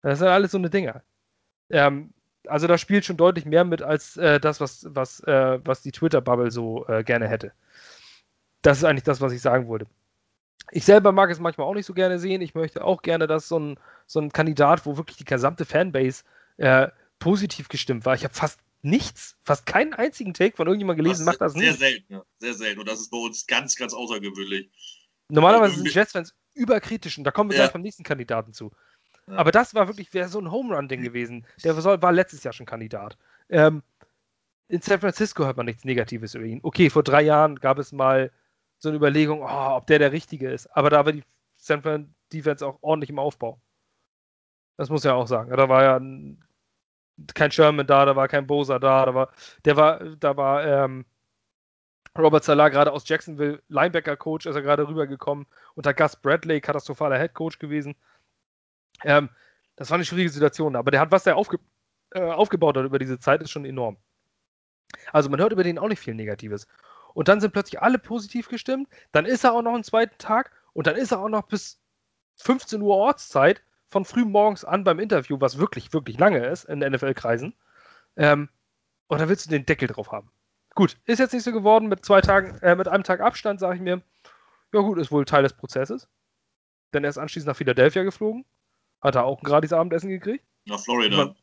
[0.04, 1.02] Das sind alles so eine Dinger.
[1.72, 2.14] Ähm,
[2.46, 5.92] also da spielt schon deutlich mehr mit als äh, das, was, was, äh, was die
[5.92, 7.54] Twitter-Bubble so äh, gerne hätte.
[8.62, 9.88] Das ist eigentlich das, was ich sagen wollte.
[10.72, 12.42] Ich selber mag es manchmal auch nicht so gerne sehen.
[12.42, 16.24] Ich möchte auch gerne, dass so ein, so ein Kandidat, wo wirklich die gesamte Fanbase
[16.58, 16.88] äh,
[17.20, 18.16] positiv gestimmt war.
[18.16, 21.80] Ich habe fast nichts, fast keinen einzigen Take von irgendjemandem gelesen, macht das sehr nicht.
[21.80, 22.24] Sehr selten, ja.
[22.38, 22.80] sehr selten.
[22.80, 24.70] Und das ist bei uns ganz, ganz außergewöhnlich.
[25.30, 27.64] Normalerweise sind Jets-Fans überkritisch und da kommen wir ja.
[27.64, 28.72] gleich beim nächsten Kandidaten zu.
[29.28, 29.38] Ja.
[29.38, 31.48] Aber das war wirklich, wäre so ein Home Run-Ding gewesen.
[31.64, 33.18] Der war letztes Jahr schon Kandidat.
[33.50, 33.82] Ähm,
[34.68, 36.60] in San Francisco hört man nichts Negatives über ihn.
[36.64, 38.32] Okay, vor drei Jahren gab es mal
[38.78, 40.68] so eine Überlegung, oh, ob der der Richtige ist.
[40.76, 41.24] Aber da war die
[41.56, 43.60] San Fran Defense auch ordentlich im Aufbau.
[44.78, 45.56] Das muss ja auch sagen.
[45.56, 46.44] Da war ja ein
[47.34, 49.32] kein Sherman da, da war kein Bosa da, da war,
[49.64, 51.06] der war, da war ähm,
[52.18, 55.46] Robert Salah gerade aus Jacksonville, Linebacker-Coach, ist er gerade rübergekommen.
[55.76, 57.96] Unter Gus Bradley, katastrophaler Head-Coach gewesen.
[59.04, 59.30] Ähm,
[59.76, 61.60] das war eine schwierige Situation, aber der hat, was er aufge
[62.12, 63.98] äh, aufgebaut hat über diese Zeit, ist schon enorm.
[65.12, 66.68] Also man hört über den auch nicht viel Negatives.
[67.16, 68.90] Und dann sind plötzlich alle positiv gestimmt.
[69.14, 71.80] Dann ist er auch noch einen zweiten Tag und dann ist er auch noch bis
[72.36, 76.80] 15 Uhr Ortszeit von früh morgens an beim Interview, was wirklich, wirklich lange ist in
[76.80, 77.56] NFL-Kreisen.
[78.18, 78.50] Ähm,
[79.08, 80.30] und da willst du den Deckel drauf haben.
[80.76, 83.76] Gut, ist jetzt nicht so geworden mit zwei Tagen, äh, mit einem Tag Abstand, sage
[83.76, 84.02] ich mir.
[84.74, 86.10] Ja gut, ist wohl Teil des Prozesses.
[86.92, 88.46] dann erst anschließend nach Philadelphia geflogen.
[89.02, 90.46] Hat er auch ein gratis Abendessen gekriegt.
[90.66, 91.36] Nach Florida.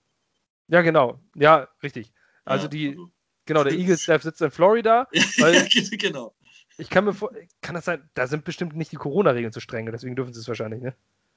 [0.68, 1.20] Ja, genau.
[1.34, 2.12] Ja, richtig.
[2.44, 3.10] Also Ja, die, also-
[3.46, 5.08] genau, der Eagles-Staff sitzt in Florida.
[5.98, 6.34] Genau.
[6.78, 9.90] ich kann mir vor, kann das sein, da sind bestimmt nicht die Corona-Regeln zu streng,
[9.92, 10.94] deswegen dürfen sie es wahrscheinlich, ne?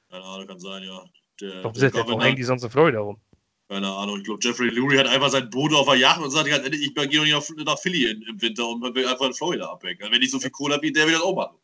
[0.10, 1.04] Keine Ahnung, kann sein, ja.
[1.42, 3.20] Der, Warum, der Governor- hängen die sonst in Florida rum?
[3.68, 6.48] Keine Ahnung, ich glaube, Jeffrey Lurie hat einfach sein Boot auf der Yacht und sagt,
[6.48, 10.00] ich gehe doch nicht nach Philly im Winter und will einfach in Florida abhängen.
[10.12, 11.58] Wenn ich so viel Kohle habe, wie der will das auch machen.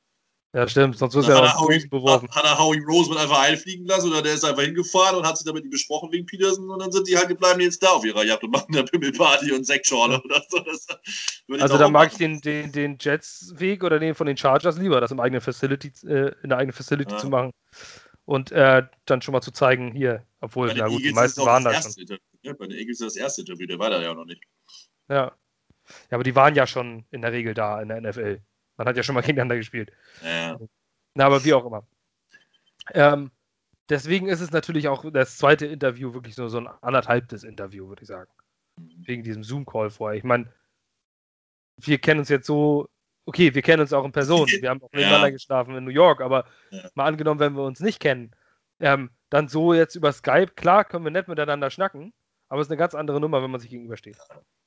[0.54, 2.30] Ja, stimmt, sonst wird er ja Dosen beworfen.
[2.30, 5.46] hat, er Howie Roseman einfach einfliegen lassen oder der ist einfach hingefahren und hat sich
[5.46, 8.44] damit besprochen wegen Peterson und dann sind die halt gebleiben jetzt da auf ihrer Yacht
[8.44, 10.60] und machen eine Pimmelparty und Sektschorle oder so.
[10.60, 10.88] Das,
[11.62, 15.00] Also da auch mag ich den, den, den Jets-Weg oder den von den Chargers lieber,
[15.00, 17.18] das im eigenen Facility, äh, in der eigenen Facility Ja.
[17.18, 17.52] zu machen.
[18.26, 21.46] Und äh, dann schon mal zu zeigen, hier, obwohl, na gut, die Eagles meisten auch
[21.46, 22.02] waren das da schon.
[22.02, 22.20] Interview.
[22.44, 22.54] Ne?
[22.56, 24.44] Bei den Eagles ist das erste Interview, der war da ja noch nicht.
[25.08, 25.16] Ja.
[25.26, 25.32] ja,
[26.12, 28.42] aber die waren ja schon in der Regel da in der NFL.
[28.82, 29.92] Man hat ja schon mal gegeneinander gespielt.
[30.24, 30.58] Ja,
[31.14, 31.86] Na, aber wie auch immer.
[32.96, 33.30] Ähm,
[33.90, 38.02] deswegen ist es natürlich auch das zweite Interview wirklich so, so ein anderthalbtes Interview, würde
[38.02, 38.32] ich sagen.
[39.06, 40.18] Wegen diesem Zoom-Call vorher.
[40.18, 40.52] Ich meine,
[41.78, 42.90] wir kennen uns jetzt so,
[43.26, 44.48] okay, wir kennen uns auch in Person.
[44.64, 45.00] Wir haben auch Ja.
[45.02, 46.90] nebeneinander geschlafen in New York, aber Ja.
[46.96, 48.32] mal angenommen, wenn wir uns nicht kennen,
[48.80, 52.14] ähm, dann so jetzt über Skype, klar können wir nett miteinander schnacken,
[52.50, 54.18] aber es ist eine ganz andere Nummer, wenn man sich gegenübersteht.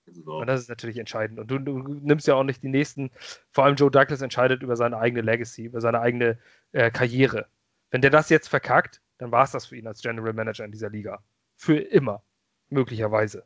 [0.06, 1.38] Das ist auch- Und das ist natürlich entscheidend.
[1.38, 3.10] Und du, du nimmst ja auch nicht die nächsten,
[3.50, 6.38] vor allem Joe Douglas entscheidet über seine eigene Legacy, über seine eigene
[6.72, 7.46] äh, Karriere.
[7.90, 10.72] Wenn der das jetzt verkackt, dann war es das für ihn als General Manager in
[10.72, 11.22] dieser Liga.
[11.56, 12.22] Für immer.
[12.70, 13.44] Möglicherweise.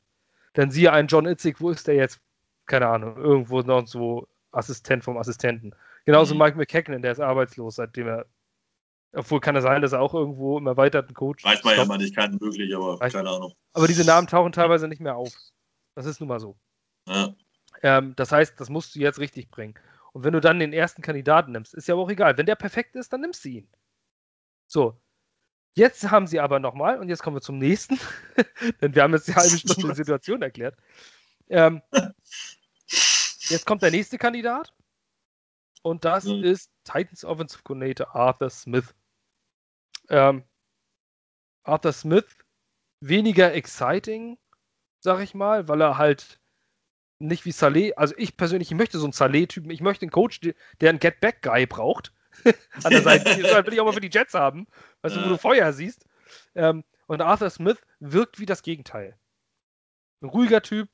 [0.54, 2.20] Dann siehe einen John Itzig, wo ist der jetzt?
[2.66, 5.74] Keine Ahnung, irgendwo noch so Assistent vom Assistenten.
[6.06, 6.40] Genauso Mhm.
[6.40, 8.26] Mike McKagan, der ist arbeitslos, seitdem er.
[9.12, 11.44] Obwohl kann es sein, dass er auch irgendwo im erweiterten Coach.
[11.44, 13.52] Weiß man ja mal nicht, kein möglich, aber Weiß- keine Ahnung.
[13.72, 15.32] Aber diese Namen tauchen teilweise nicht mehr auf.
[15.98, 16.56] Das ist nun mal so.
[17.08, 17.34] Ja.
[17.82, 19.74] Ähm, das heißt, das musst du jetzt richtig bringen.
[20.12, 22.38] Und wenn du dann den ersten Kandidaten nimmst, ist ja auch egal.
[22.38, 23.68] Wenn der perfekt ist, dann nimmst du ihn.
[24.68, 24.96] So.
[25.74, 27.98] Jetzt haben sie aber nochmal, und jetzt kommen wir zum nächsten,
[28.80, 30.76] denn wir haben jetzt die halbe Stunde die Situation erklärt.
[31.48, 31.82] Ähm,
[32.86, 34.72] jetzt kommt der nächste Kandidat.
[35.82, 36.44] Und das Mhm.
[36.44, 38.94] ist Titans Offensive Coordinator Arthur Smith.
[40.10, 40.44] Ähm,
[41.64, 42.36] Arthur Smith
[43.00, 44.38] weniger exciting,
[45.00, 46.40] sag ich mal, weil er halt
[47.18, 50.40] nicht wie Saleh, also ich persönlich, ich möchte so einen Saleh-Typen, ich möchte einen Coach,
[50.40, 52.12] der einen Get-Back-Guy braucht.
[52.84, 54.66] An der Seite, Die will ich auch mal für die Jets haben,
[55.02, 56.06] weißt du, wo du Feuer siehst.
[56.54, 59.18] Ähm, und Arthur Smith wirkt wie das Gegenteil.
[60.20, 60.88] Ein ruhiger Typ,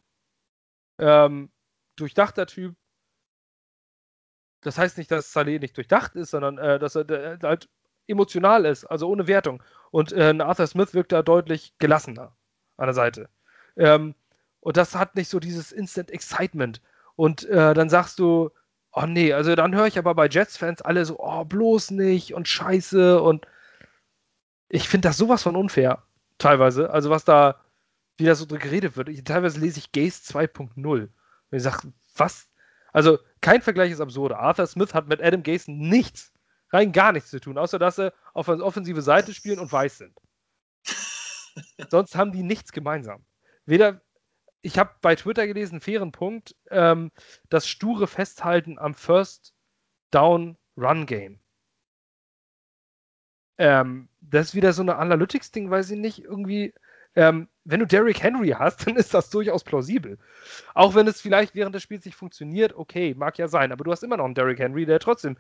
[0.99, 1.51] ähm,
[1.97, 2.77] durchdachter Typ.
[4.63, 7.69] Das heißt nicht, dass Saleh nicht durchdacht ist, sondern äh, dass er äh, halt
[8.07, 9.63] emotional ist, also ohne Wertung.
[9.91, 12.37] Und äh, Arthur Smith wirkt da deutlich gelassener
[12.77, 13.29] an der Seite.
[13.77, 14.15] Ähm,
[14.61, 16.81] und das hat nicht so dieses Instant Excitement.
[17.17, 18.51] Und äh, dann sagst du,
[18.93, 22.49] oh nee, also dann höre ich aber bei Jets-Fans alle so, oh, bloß nicht und
[22.49, 23.21] scheiße.
[23.21, 23.47] Und
[24.69, 26.03] ich finde das sowas von unfair,
[26.39, 26.91] teilweise.
[26.91, 27.61] Also was da,
[28.17, 29.09] wie da so drüber geredet wird.
[29.09, 30.77] Ich, teilweise lese ich Gaze 2.0.
[30.77, 31.11] Und
[31.51, 32.49] ich sage, was?
[32.93, 34.33] Also kein Vergleich ist absurd.
[34.33, 36.33] Arthur Smith hat mit Adam Gaze nichts,
[36.71, 39.99] rein gar nichts zu tun, außer dass sie auf eine offensive Seite spielen und weiß
[39.99, 40.19] sind.
[41.91, 43.25] Sonst haben die nichts gemeinsam.
[43.67, 44.01] Weder,
[44.63, 47.11] ich habe bei Twitter gelesen, fairen Punkt, ähm,
[47.49, 49.55] das sture Festhalten am First
[50.11, 51.41] Down Run Game.
[53.59, 56.75] Ähm, das ist wieder so eine Analytics-Ding, weiß ich nicht, irgendwie.
[57.17, 60.19] Ähm, wenn du Derrick Henry hast, dann ist das durchaus plausibel.
[60.75, 63.93] Auch wenn es vielleicht während des Spiels nicht funktioniert, okay, mag ja sein, aber du
[63.93, 65.37] hast immer noch einen Derrick Henry, der trotzdem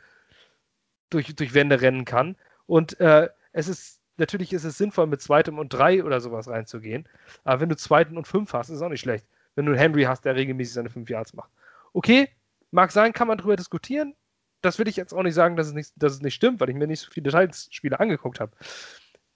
[1.10, 2.36] durch, durch Wände rennen kann.
[2.66, 7.08] Und äh, es ist, natürlich ist es sinnvoll, mit zweitem und drei oder sowas reinzugehen.
[7.44, 9.26] Aber wenn du zweiten und fünf hast, ist es auch nicht schlecht.
[9.54, 11.50] Wenn du einen Henry hast, der regelmäßig seine fünf Yards macht.
[11.92, 12.28] Okay,
[12.70, 14.14] mag sein, kann man drüber diskutieren.
[14.60, 16.70] Das will ich jetzt auch nicht sagen, dass es nicht, dass es nicht stimmt, weil
[16.70, 18.52] ich mir nicht so viele Detailspiele angeguckt habe.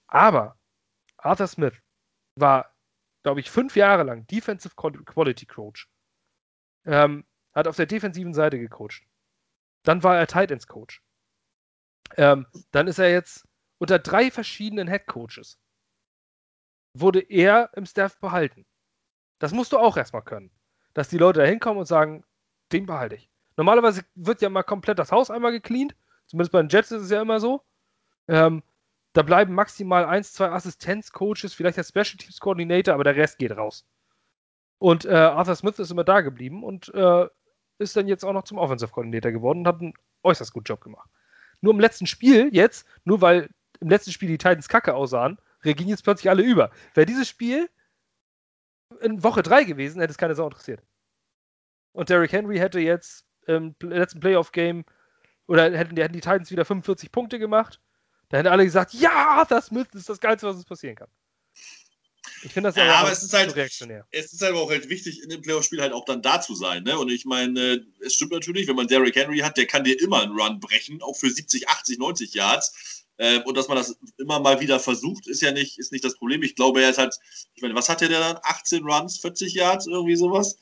[0.06, 0.56] Aber
[1.18, 1.74] Arthur Smith
[2.34, 2.74] war,
[3.22, 5.88] glaube ich, fünf Jahre lang Defensive Quality Coach.
[6.86, 7.24] Ähm,
[7.58, 9.02] hat auf der defensiven Seite gecoacht.
[9.82, 11.02] Dann war er Tight Ends Coach.
[12.16, 13.47] Ähm, dann ist er jetzt
[13.78, 15.58] unter drei verschiedenen Head Coaches.
[16.94, 18.66] Wurde er im Staff behalten.
[19.38, 20.50] Das musst du auch erstmal können.
[20.94, 22.24] Dass die Leute da hinkommen und sagen,
[22.72, 23.30] den behalte ich.
[23.56, 25.94] Normalerweise wird ja mal komplett das Haus einmal gecleant.
[26.26, 27.62] Zumindest bei den Jets ist es ja immer so.
[28.26, 28.62] Ähm,
[29.12, 33.56] da bleiben maximal eins, zwei Assistenzcoaches, vielleicht der Special Teams Coordinator, aber der Rest geht
[33.56, 33.86] raus.
[34.78, 37.26] Und äh, Arthur Smith ist immer da geblieben und äh,
[37.78, 40.82] ist dann jetzt auch noch zum Offensive Coordinator geworden und hat einen äußerst guten Job
[40.82, 41.08] gemacht.
[41.60, 45.88] Nur im letzten Spiel jetzt, nur weil im letzten Spiel die Titans kacke aussahen, regieren
[45.88, 46.70] jetzt plötzlich alle über.
[46.94, 47.68] Wäre dieses Spiel
[49.00, 50.82] in Woche 3 gewesen, hätte es keine Sau interessiert.
[51.92, 54.84] Und Derrick Henry hätte jetzt im letzten Playoff-Game
[55.46, 57.80] oder hätten, hätten die Titans wieder 45 Punkte gemacht.
[58.28, 61.08] Da hätten alle gesagt, ja, das Smith ist das Geilste, was uns passieren kann.
[62.42, 64.06] Ich finde das ja, aber es ist halt reaktionär.
[64.10, 66.84] Es ist halt auch halt wichtig, in dem Playoff-Spiel halt auch dann da zu sein.
[66.84, 66.98] Ne?
[66.98, 70.22] Und ich meine, es stimmt natürlich, wenn man Derrick Henry hat, der kann dir immer
[70.22, 73.06] einen Run brechen, auch für 70, 80, 90 Yards.
[73.18, 76.16] Ähm, und dass man das immer mal wieder versucht, ist ja nicht, ist nicht das
[76.16, 76.42] Problem.
[76.42, 77.16] Ich glaube, er ist halt,
[77.54, 78.38] ich meine, was hat der dann?
[78.42, 80.56] 18 Runs, 40 Yards, irgendwie sowas?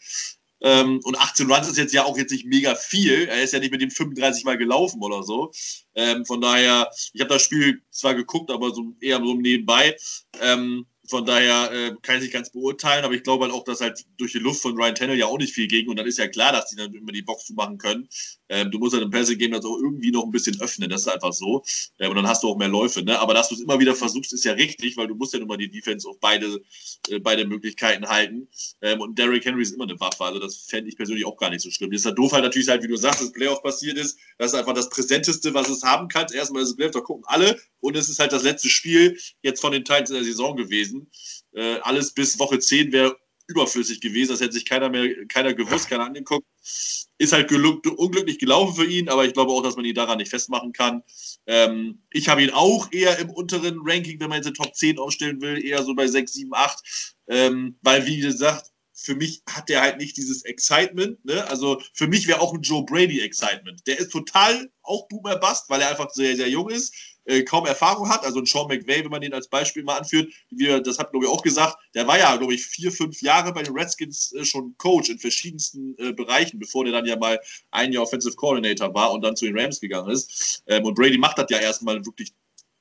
[0.63, 3.29] Ähm, und 18 Runs ist jetzt ja auch jetzt nicht mega viel.
[3.29, 5.53] Er ist ja nicht mit dem 35 Mal gelaufen oder so.
[5.95, 9.97] Ähm, von daher, ich habe das Spiel zwar geguckt, aber so eher so nebenbei.
[10.41, 13.81] Ähm, von daher äh, kann ich nicht ganz beurteilen, aber ich glaube halt auch, dass
[13.81, 16.19] halt durch die Luft von Ryan Tannehill ja auch nicht viel ging und dann ist
[16.19, 18.09] ja klar, dass die dann immer die Box zu machen können.
[18.49, 21.03] Ähm, du musst halt im Passing Game das auch irgendwie noch ein bisschen öffnen, das
[21.03, 21.65] ist einfach so.
[21.99, 23.03] Ähm, und dann hast du auch mehr Läufe.
[23.03, 23.19] Ne?
[23.19, 25.49] Aber dass du es immer wieder versuchst, ist ja richtig, weil du musst ja nun
[25.49, 26.63] mal die Defense auf beide,
[27.09, 28.49] äh, beide Möglichkeiten halten.
[28.83, 31.51] Ähm, und Derrick Henry ist immer eine Waffe, also das fände ich persönlich auch gar
[31.51, 31.93] nicht so schlimm.
[31.93, 34.19] Jetzt ist halt doof halt natürlich halt, wie du sagst, dass Playoff passiert ist.
[34.39, 36.27] Das ist einfach das Präsenteste, was es haben kann.
[36.33, 39.61] Erstmal ist es Playoff, da gucken alle und es ist halt das letzte Spiel jetzt
[39.61, 40.96] von den Titans in der Saison gewesen.
[41.53, 44.33] Äh, alles bis Woche 10 wäre überflüssig gewesen.
[44.33, 46.47] Das hätte sich keiner mehr, keiner gewusst, keiner angeguckt.
[47.19, 50.31] Ist halt unglücklich gelaufen für ihn, aber ich glaube auch, dass man ihn daran nicht
[50.31, 51.03] festmachen kann.
[51.47, 54.99] Ähm, ich habe ihn auch eher im unteren Ranking, wenn man jetzt die Top 10
[54.99, 57.15] aufstellen will, eher so bei 6, 7, 8.
[57.29, 61.23] Ähm, weil, wie gesagt, für mich hat der halt nicht dieses Excitement.
[61.25, 61.47] Ne?
[61.49, 63.87] Also für mich wäre auch ein Joe Brady Excitement.
[63.87, 66.95] Der ist total auch Boomer Bust, weil er einfach sehr, sehr jung ist
[67.27, 68.25] äh, kaum Erfahrung hat.
[68.25, 71.27] Also ein Sean McVay, wenn man den als Beispiel mal anführt, wir, das hat glaube
[71.27, 74.45] ich auch gesagt, der war ja, glaube ich, vier, fünf Jahre bei den Redskins äh,
[74.45, 77.39] schon Coach in verschiedensten äh, Bereichen, bevor der dann ja mal
[77.71, 80.63] ein Jahr Offensive Coordinator war und dann zu den Rams gegangen ist.
[80.67, 82.33] Ähm, und Brady macht das ja erstmal wirklich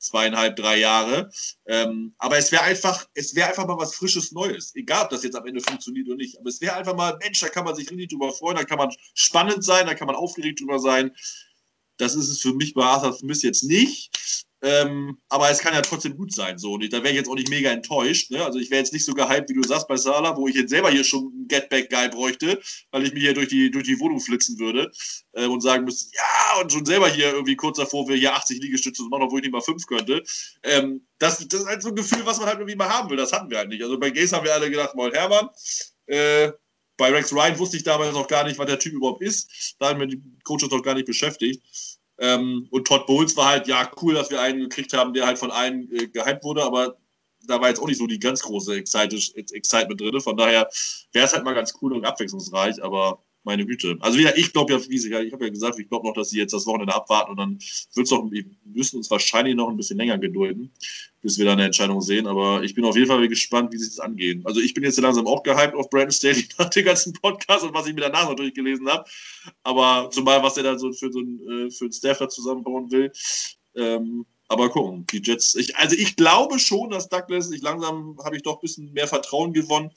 [0.05, 1.31] zweieinhalb, drei Jahre.
[1.65, 4.75] Ähm, aber es wäre einfach, es wäre einfach mal was Frisches Neues.
[4.75, 6.39] Egal, ob das jetzt am Ende funktioniert oder nicht.
[6.39, 8.77] Aber es wäre einfach mal, Mensch, da kann man sich richtig drüber freuen, da kann
[8.77, 11.11] man spannend sein, da kann man aufgeregt drüber sein.
[11.97, 14.11] Das ist es für mich bei Arthur Smith jetzt nicht.
[14.65, 16.57] Ähm, aber es kann ja trotzdem gut sein.
[16.57, 16.73] So.
[16.73, 18.31] Und da wäre ich jetzt auch nicht mega enttäuscht.
[18.31, 18.43] Ne?
[18.43, 20.71] Also ich wäre jetzt nicht so gehypt, wie du sagst, bei Salah, wo ich jetzt
[20.71, 24.19] selber hier schon einen Getback-Guy bräuchte, weil ich mich hier durch die, durch die Wohnung
[24.19, 24.91] flitzen würde
[25.33, 28.59] äh, und sagen müsste, ja, und schon selber hier irgendwie kurz davor wir hier 80
[28.59, 30.23] Liegestütze machen, obwohl ich nicht mal 5 könnte.
[30.63, 33.17] Ähm, das, das ist halt so ein Gefühl, was man halt irgendwie mal haben will.
[33.17, 33.83] Das hatten wir halt nicht.
[33.83, 35.49] Also bei Gays haben wir alle gedacht, mal Hermann,
[36.07, 36.51] äh,
[36.97, 39.75] bei Rex Ryan wusste ich damals noch gar nicht, was der Typ überhaupt ist.
[39.79, 41.61] Da haben wir die Coaches noch gar nicht beschäftigt.
[42.17, 45.37] Ähm, und Todd Bowles war halt, ja, cool, dass wir einen gekriegt haben, der halt
[45.37, 46.97] von allen äh, gehypt wurde, aber
[47.47, 50.21] da war jetzt auch nicht so die ganz große Excitement drin.
[50.21, 50.69] Von daher
[51.11, 53.97] wäre es halt mal ganz cool und abwechslungsreich, aber meine Güte.
[53.99, 56.29] Also wieder, ich glaube ja, wie sie, ich habe ja gesagt, ich glaube noch, dass
[56.29, 57.51] sie jetzt das Wochenende abwarten und dann
[57.93, 60.71] wird es doch, wir müssen uns wahrscheinlich noch ein bisschen länger gedulden,
[61.21, 62.27] bis wir da eine Entscheidung sehen.
[62.27, 64.41] Aber ich bin auf jeden Fall gespannt, wie sie es angehen.
[64.45, 67.73] Also ich bin jetzt langsam auch gehypt auf Brandon Staley nach dem ganzen Podcast und
[67.73, 69.05] was ich mir danach natürlich gelesen habe.
[69.63, 72.91] Aber zumal, was er da so für so einen, äh, für einen Staff da zusammenbauen
[72.91, 73.11] will.
[73.75, 75.55] Ähm, aber gucken, die Jets.
[75.55, 79.07] Ich, also ich glaube schon, dass Douglas, ich langsam habe ich doch ein bisschen mehr
[79.07, 79.91] Vertrauen gewonnen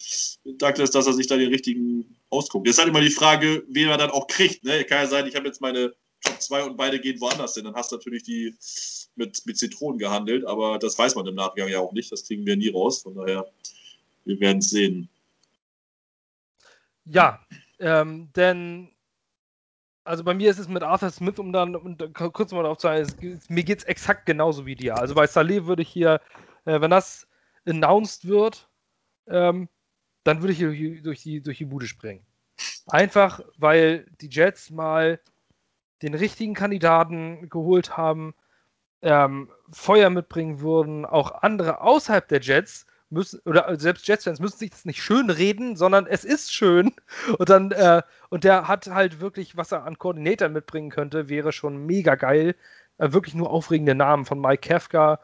[0.45, 2.67] Douglas, dass er sich da den richtigen ausguckt.
[2.67, 4.65] Jetzt ist halt immer die Frage, wen er dann auch kriegt.
[4.65, 4.85] Ne?
[4.85, 7.65] Kann ja sein, ich habe jetzt meine Top 2 und beide gehen woanders hin.
[7.65, 8.55] Dann hast du natürlich die
[9.17, 12.11] mit, mit Zitronen gehandelt, aber das weiß man im Nachgang ja auch nicht.
[12.11, 13.03] Das kriegen wir nie raus.
[13.03, 13.47] Von daher,
[14.25, 15.09] wir werden es sehen.
[17.05, 17.41] Ja,
[17.79, 18.91] ähm, denn
[20.09, 22.89] also bei mir ist es mit Arthur Smith, um dann um, kurz mal darauf zu
[22.89, 24.97] sagen, mir geht es exakt genauso wie dir.
[24.97, 26.21] Also bei Saleh würde ich hier,
[26.65, 27.29] äh, wenn das
[27.67, 28.69] announced wird,
[29.27, 29.69] ähm,
[30.25, 32.25] dann würde ich hier durch die, durch die Bude springen.
[32.87, 35.21] Einfach, weil die Jets mal
[36.01, 38.35] den richtigen Kandidaten geholt haben,
[39.03, 44.71] ähm, Feuer mitbringen würden, auch andere außerhalb der Jets müssen, oder selbst Jets-Fans müssen sich
[44.71, 46.95] das nicht schön reden, sondern es ist schön.
[47.39, 51.53] Und dann, äh, und der hat halt wirklich, was er an Koordinator mitbringen könnte, wäre
[51.53, 52.55] schon mega geil.
[52.99, 55.21] Äh, wirklich nur aufregende Namen von Mike Kafka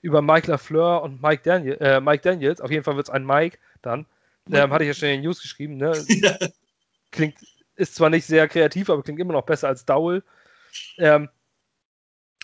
[0.00, 2.60] über Mike LaFleur und Mike, Daniel, äh, Mike Daniels.
[2.60, 4.06] Auf jeden Fall wird es ein Mike dann.
[4.50, 5.92] Ähm, hatte ich ja schon in den News geschrieben, ne?
[6.08, 6.36] Ja.
[7.12, 7.36] Klingt,
[7.76, 10.22] ist zwar nicht sehr kreativ, aber klingt immer noch besser als Dowell.
[10.98, 11.28] Ähm,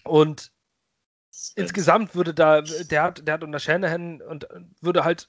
[0.04, 0.52] und
[1.57, 4.49] insgesamt würde da, der hat, der hat unter Shanahan und
[4.80, 5.28] würde halt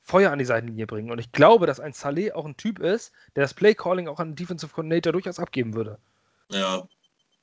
[0.00, 1.10] Feuer an die Seitenlinie bringen.
[1.10, 4.30] Und ich glaube, dass ein Saleh auch ein Typ ist, der das Play-Calling auch an
[4.30, 5.98] den Defensive Coordinator durchaus abgeben würde.
[6.50, 6.88] Ja.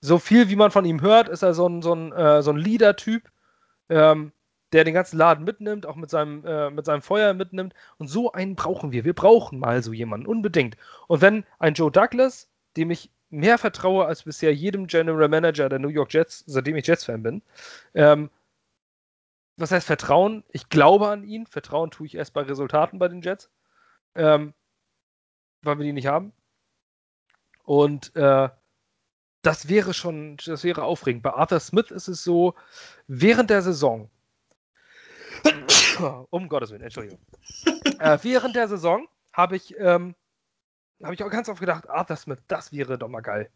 [0.02, 2.52] So viel, wie man von ihm hört, ist er so ein, so ein, äh, so
[2.52, 3.24] ein Leader-Typ,
[3.90, 4.32] ähm,
[4.74, 7.74] der den ganzen Laden mitnimmt, auch mit seinem, äh, mit seinem Feuer mitnimmt.
[7.98, 9.06] Und so einen brauchen wir.
[9.06, 10.76] Wir brauchen mal so jemanden, unbedingt.
[11.08, 15.80] Und wenn ein Joe Douglas, dem ich mehr vertraue als bisher jedem General Manager der
[15.80, 17.42] New York Jets, seitdem ich Jets-Fan bin.
[17.94, 18.30] Ähm,
[19.58, 20.44] was heißt Vertrauen?
[20.52, 21.48] Ich glaube an ihn.
[21.48, 23.50] Vertrauen tue ich erst bei Resultaten bei den Jets,
[24.16, 24.54] ähm,
[25.64, 26.32] weil wir die nicht haben.
[27.64, 28.50] Und äh,
[29.42, 31.24] das wäre schon, das wäre aufregend.
[31.24, 32.54] Bei Arthur Smith ist es so,
[33.08, 34.10] während der Saison,
[36.30, 37.20] um Gottes Willen, Entschuldigung,
[38.00, 40.16] äh, während der Saison habe ich, ähm,
[41.04, 43.50] habe ich auch ganz oft gedacht, Arthur Smith, das wäre doch mal geil.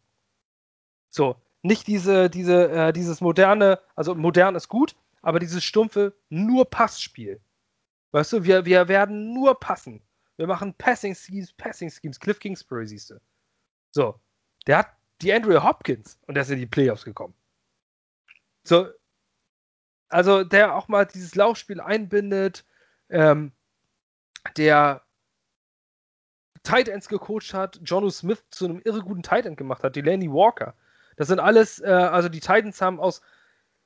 [1.09, 6.69] So, nicht diese, diese, äh, dieses moderne, also modern ist gut, aber dieses stumpfe nur
[6.69, 7.41] Passspiel.
[8.11, 10.01] Weißt du, wir, wir werden nur passen.
[10.37, 12.19] Wir machen Passing Schemes, Passing Schemes.
[12.19, 13.21] Cliff Kingsbury siehst du.
[13.91, 14.19] So,
[14.67, 14.87] der hat
[15.21, 17.35] die Andrew Hopkins und der ist in die Playoffs gekommen.
[18.63, 18.89] So,
[20.09, 22.65] also der auch mal dieses Laufspiel einbindet,
[23.09, 23.51] ähm,
[24.57, 25.03] der
[26.63, 30.31] Tight Ends gecoacht hat, Jono Smith zu einem irre guten Tight End gemacht hat, Delaney
[30.31, 30.75] Walker.
[31.15, 33.21] Das sind alles, äh, also die Titans haben aus,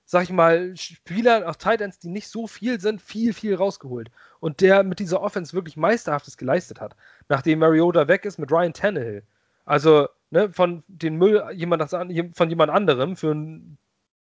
[0.06, 4.12] sag ich mal, Spielern, auch Tight Ends, die nicht so viel sind, viel, viel rausgeholt.
[4.40, 6.96] Und der mit dieser Offense wirklich Meisterhaftes geleistet hat,
[7.30, 9.24] nachdem Mariota weg ist mit Ryan Tannehill.
[9.66, 13.78] Also, ne, von den Müll jemand, von jemand anderem für ein,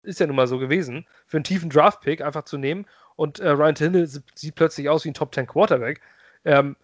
[0.03, 2.85] ist ja nun mal so gewesen, für einen tiefen Draft-Pick einfach zu nehmen
[3.17, 6.01] und äh, Ryan Tannehill sieht plötzlich aus wie ein Top 10 Quarterback.
[6.45, 6.77] Ähm,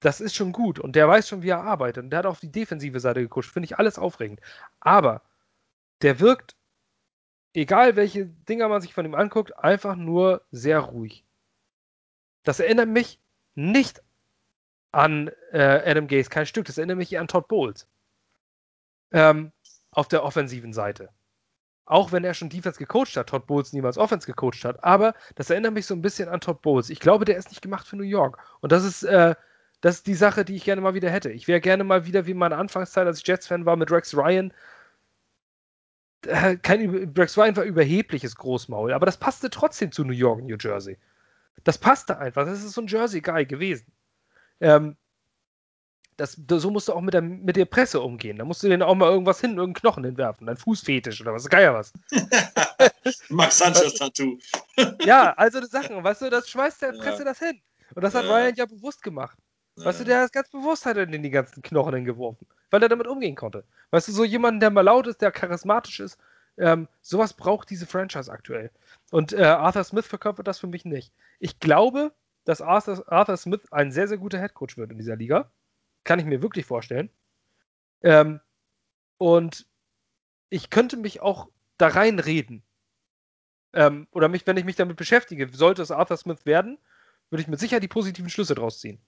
[0.00, 2.04] das ist schon gut und der weiß schon, wie er arbeitet.
[2.04, 3.52] Und der hat auf die defensive Seite gekuscht.
[3.52, 4.40] Finde ich alles aufregend.
[4.80, 5.22] Aber
[6.02, 6.54] der wirkt,
[7.54, 11.24] egal welche Dinger man sich von ihm anguckt, einfach nur sehr ruhig.
[12.44, 13.18] Das erinnert mich
[13.54, 14.02] nicht
[14.92, 16.66] an äh, Adam Gaze, kein Stück.
[16.66, 17.88] Das erinnert mich an Todd Bowles.
[19.12, 19.52] Ähm,
[19.90, 21.08] auf der offensiven Seite.
[21.86, 24.84] Auch wenn er schon Defense gecoacht hat, Todd Bowles niemals Offense gecoacht hat.
[24.84, 26.90] Aber das erinnert mich so ein bisschen an Todd Bowles.
[26.90, 28.38] Ich glaube, der ist nicht gemacht für New York.
[28.60, 29.34] Und das ist, äh,
[29.80, 31.30] das ist die Sache, die ich gerne mal wieder hätte.
[31.30, 34.52] Ich wäre gerne mal wieder wie meine Anfangszeit, als ich Jets-Fan war, mit Rex Ryan.
[36.26, 40.46] Äh, kein, Rex Ryan war überhebliches Großmaul, aber das passte trotzdem zu New York und
[40.46, 40.98] New Jersey.
[41.64, 42.46] Das passte einfach.
[42.46, 43.86] Das ist so ein Jersey-Guy gewesen.
[44.60, 44.96] Ähm,
[46.16, 48.38] das, so musst du auch mit der, mit der Presse umgehen.
[48.38, 51.48] Da musst du denen auch mal irgendwas hin, irgendeinen Knochen hinwerfen, dein Fußfetisch oder was,
[51.48, 51.92] geil was.
[53.28, 54.38] Max Sanchez-Tattoo.
[55.04, 57.24] ja, also die Sachen, weißt du, das schmeißt der Presse ja.
[57.24, 57.60] das hin.
[57.94, 58.24] Und das hat.
[58.24, 59.36] Ryan ja bewusst gemacht.
[59.76, 62.88] Weißt du, der ist ganz bewusst hat er in die ganzen Knochen hingeworfen, weil er
[62.88, 63.64] damit umgehen konnte.
[63.90, 66.18] Weißt du, so jemand, der mal laut ist, der charismatisch ist,
[66.56, 68.70] ähm, sowas braucht diese Franchise aktuell.
[69.10, 71.12] Und äh, Arthur Smith verkörpert das für mich nicht.
[71.38, 72.12] Ich glaube,
[72.44, 75.50] dass Arthur, Arthur Smith ein sehr, sehr guter Headcoach wird in dieser Liga.
[76.04, 77.10] Kann ich mir wirklich vorstellen.
[78.02, 78.40] Ähm,
[79.18, 79.66] und
[80.48, 82.62] ich könnte mich auch da reinreden.
[83.74, 86.78] Ähm, oder mich, wenn ich mich damit beschäftige, sollte es Arthur Smith werden,
[87.28, 88.98] würde ich mit Sicherheit die positiven Schlüsse draus ziehen.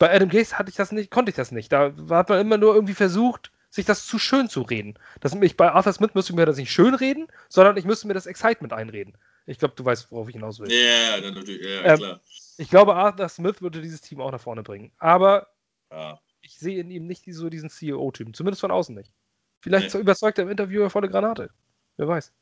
[0.00, 1.70] Bei Adam Gaze hatte ich das nicht, konnte ich das nicht.
[1.70, 4.94] Da hat man immer nur irgendwie versucht, sich das zu schön zu reden.
[5.20, 8.06] Das, ich, bei Arthur Smith müsste ich mir das nicht schön reden, sondern ich müsste
[8.08, 9.14] mir das Excitement einreden.
[9.44, 10.72] Ich glaube, du weißt, worauf ich hinaus will.
[10.72, 12.20] Ja, yeah, natürlich, ja, ähm, klar.
[12.56, 14.90] Ich glaube, Arthur Smith würde dieses Team auch nach vorne bringen.
[14.96, 15.48] Aber
[15.92, 16.18] ja.
[16.40, 18.32] ich sehe in ihm nicht so diesen CEO-Typen.
[18.32, 19.12] Zumindest von außen nicht.
[19.60, 20.00] Vielleicht nee.
[20.00, 21.50] überzeugt er im Interview volle Granate.
[21.98, 22.32] Wer weiß.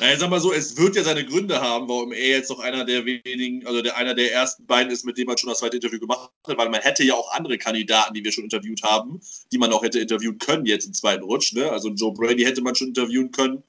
[0.00, 2.84] Naja, sag mal so, es wird ja seine Gründe haben, warum er jetzt noch einer
[2.84, 5.76] der wenigen, also der, einer der ersten beiden ist, mit dem man schon das zweite
[5.76, 9.20] Interview gemacht hat, weil man hätte ja auch andere Kandidaten, die wir schon interviewt haben,
[9.52, 11.52] die man auch hätte interviewen können jetzt im zweiten Rutsch.
[11.52, 11.70] Ne?
[11.70, 13.62] Also Joe Brady hätte man schon interviewen können.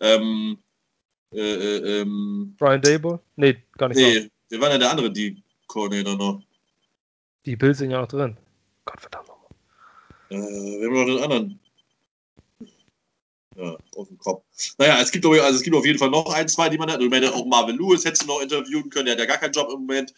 [0.00, 0.58] Ähm,
[1.32, 3.20] äh, äh, ähm, Brian Dable?
[3.36, 3.96] Nee, gar nicht.
[3.96, 4.28] Nee, so.
[4.50, 6.42] wer war denn der andere, die Coordinator noch?
[7.46, 8.36] Die Bills sind ja noch drin.
[8.84, 9.50] Gott verdammt nochmal.
[10.28, 11.60] Äh, wir haben noch den anderen
[13.56, 14.44] ja, auf dem Kopf.
[14.78, 17.00] Naja, es gibt, also es gibt auf jeden Fall noch ein, zwei, die man hat.
[17.00, 19.52] Ich meine, auch Marvin Lewis hättest du noch interviewen können, der hat ja gar keinen
[19.52, 20.12] Job im Moment.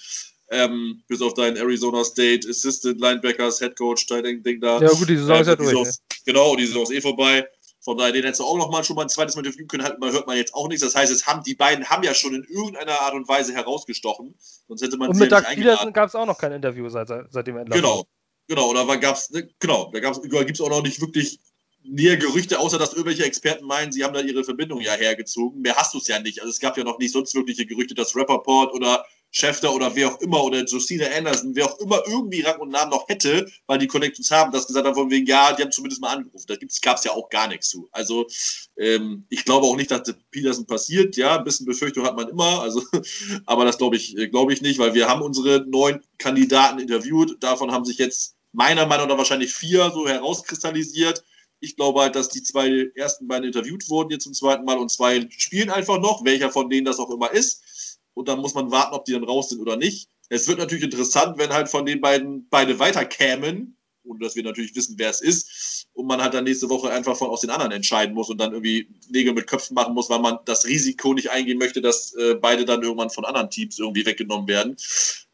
[0.50, 4.78] Ähm, bis auf deinen Arizona State Assistant Linebackers, Head Coach, dein Ding da.
[4.78, 5.70] Ja, gut, die Saison ist ja durch.
[5.70, 5.86] Saison,
[6.26, 7.46] Genau, die Saison ist eh vorbei.
[7.80, 9.84] Von daher, den hättest du auch noch mal schon mal ein zweites Mal interviewen können,
[9.84, 10.82] hat, man, hört man jetzt auch nichts.
[10.82, 14.34] Das heißt, es haben, die beiden haben ja schon in irgendeiner Art und Weise herausgestochen.
[14.68, 17.08] Sonst hätte man Und mit ja Doug Peterson gab es auch noch kein Interview seit,
[17.08, 17.76] seit dem Ende.
[17.76, 18.04] Genau,
[18.48, 18.70] genau.
[18.70, 21.40] Oder gab es, ne, genau, da gibt es auch noch nicht wirklich
[21.84, 25.60] näher Gerüchte, außer dass irgendwelche Experten meinen, sie haben da ihre Verbindung ja hergezogen.
[25.60, 26.40] Mehr hast du es ja nicht.
[26.40, 30.08] Also es gab ja noch nicht sonst wirkliche Gerüchte, dass Rapperport oder Schäfter oder wer
[30.08, 33.78] auch immer oder Justina Anderson, wer auch immer irgendwie Rang und Namen noch hätte, weil
[33.78, 36.44] die Connections haben, das gesagt haben von wegen, ja, die haben zumindest mal angerufen.
[36.46, 37.88] Da gab es ja auch gar nichts zu.
[37.90, 38.28] Also
[38.76, 41.16] ähm, ich glaube auch nicht, dass das Peterson passiert.
[41.16, 42.62] Ja, ein bisschen Befürchtung hat man immer.
[42.62, 42.80] Also,
[43.46, 47.42] aber das glaube ich, glaube ich nicht, weil wir haben unsere neun Kandidaten interviewt.
[47.42, 51.24] Davon haben sich jetzt meiner Meinung nach wahrscheinlich vier so herauskristallisiert.
[51.64, 54.90] Ich glaube halt, dass die zwei ersten beiden interviewt wurden jetzt zum zweiten Mal und
[54.90, 57.98] zwei spielen einfach noch, welcher von denen das auch immer ist.
[58.12, 60.08] Und dann muss man warten, ob die dann raus sind oder nicht.
[60.28, 64.74] Es wird natürlich interessant, wenn halt von den beiden beide weiterkämen, ohne dass wir natürlich
[64.76, 65.86] wissen, wer es ist.
[65.94, 68.52] Und man halt dann nächste Woche einfach von aus den anderen entscheiden muss und dann
[68.52, 72.34] irgendwie Nägel mit Köpfen machen muss, weil man das Risiko nicht eingehen möchte, dass äh,
[72.34, 74.76] beide dann irgendwann von anderen Teams irgendwie weggenommen werden.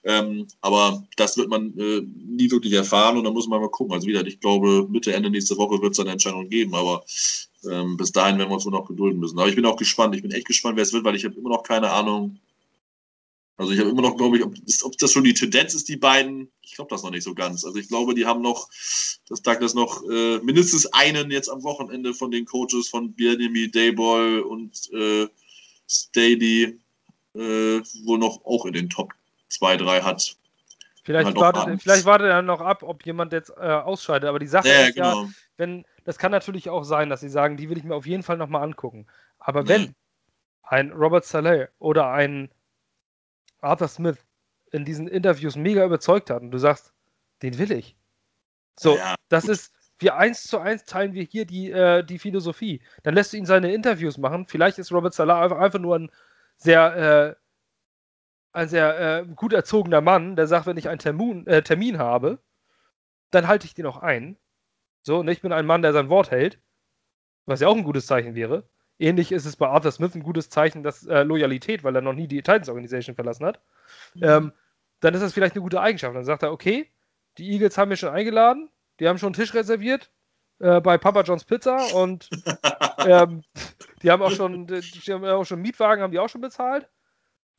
[0.02, 3.92] Ähm, aber das wird man äh, nie wirklich erfahren und da muss man mal gucken.
[3.92, 6.74] Also wieder, ich glaube, Mitte, Ende nächste Woche wird es eine Entscheidung geben.
[6.74, 7.04] Aber
[7.70, 9.38] ähm, bis dahin werden wir uns wohl noch gedulden müssen.
[9.38, 10.14] Aber ich bin auch gespannt.
[10.14, 12.38] Ich bin echt gespannt, wer es wird, weil ich habe immer noch keine Ahnung.
[13.58, 15.98] Also ich habe immer noch, glaube ich, ob, ob, das schon die Tendenz ist, die
[15.98, 16.50] beiden.
[16.62, 17.62] Ich glaube das noch nicht so ganz.
[17.66, 18.70] Also ich glaube, die haben noch,
[19.28, 24.40] dass Douglas noch äh, mindestens einen jetzt am Wochenende von den Coaches von Bienemy, Dayball
[24.40, 25.28] und äh,
[25.86, 26.78] Staley
[27.34, 29.12] äh, wohl noch auch in den Top
[29.50, 30.36] 2, 3 hat.
[31.02, 34.28] Vielleicht, halt wartet, vielleicht wartet er noch ab, ob jemand jetzt äh, ausscheidet.
[34.28, 35.24] Aber die Sache ja, ist genau.
[35.24, 38.06] ja, wenn, das kann natürlich auch sein, dass sie sagen, die will ich mir auf
[38.06, 39.06] jeden Fall nochmal angucken.
[39.38, 39.94] Aber wenn mhm.
[40.62, 42.50] ein Robert Saleh oder ein
[43.60, 44.18] Arthur Smith
[44.72, 46.92] in diesen Interviews mega überzeugt hat und du sagst,
[47.42, 47.96] den will ich.
[48.78, 49.52] So, ja, das gut.
[49.52, 52.82] ist, wir eins zu eins teilen wir hier die, äh, die Philosophie.
[53.02, 54.46] Dann lässt du ihn seine Interviews machen.
[54.46, 56.10] Vielleicht ist Robert Salah einfach, einfach nur ein
[56.56, 57.39] sehr, äh,
[58.52, 62.38] ein sehr äh, gut erzogener Mann, der sagt, wenn ich einen Termin, äh, Termin habe,
[63.30, 64.36] dann halte ich den auch ein.
[65.02, 66.60] So, und ich bin ein Mann, der sein Wort hält,
[67.46, 68.68] was ja auch ein gutes Zeichen wäre.
[68.98, 72.12] Ähnlich ist es bei Arthur Smith ein gutes Zeichen, dass äh, Loyalität, weil er noch
[72.12, 73.60] nie die Titans Organisation verlassen hat.
[74.14, 74.22] Mhm.
[74.24, 74.52] Ähm,
[75.00, 76.14] dann ist das vielleicht eine gute Eigenschaft.
[76.14, 76.90] Dann sagt er, okay,
[77.38, 80.10] die Eagles haben mich schon eingeladen, die haben schon einen Tisch reserviert
[80.58, 82.28] äh, bei Papa John's Pizza und
[83.06, 83.42] ähm,
[84.02, 86.86] die haben auch schon, die haben auch schon Mietwagen, haben die auch schon bezahlt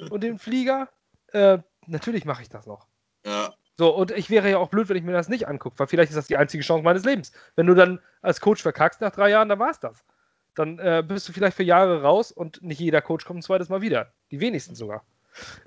[0.10, 0.90] und den Flieger.
[1.32, 2.88] Äh, natürlich mache ich das noch.
[3.26, 3.54] Ja.
[3.78, 6.12] So, und ich wäre ja auch blöd, wenn ich mir das nicht angucke, weil vielleicht
[6.12, 7.32] ist das die einzige Chance meines Lebens.
[7.56, 10.04] Wenn du dann als Coach verkackst nach drei Jahren, dann war es das.
[10.56, 13.70] Dann äh, bist du vielleicht für Jahre raus und nicht jeder Coach kommt ein zweites
[13.70, 14.14] Mal wieder.
[14.32, 15.04] Die wenigsten sogar.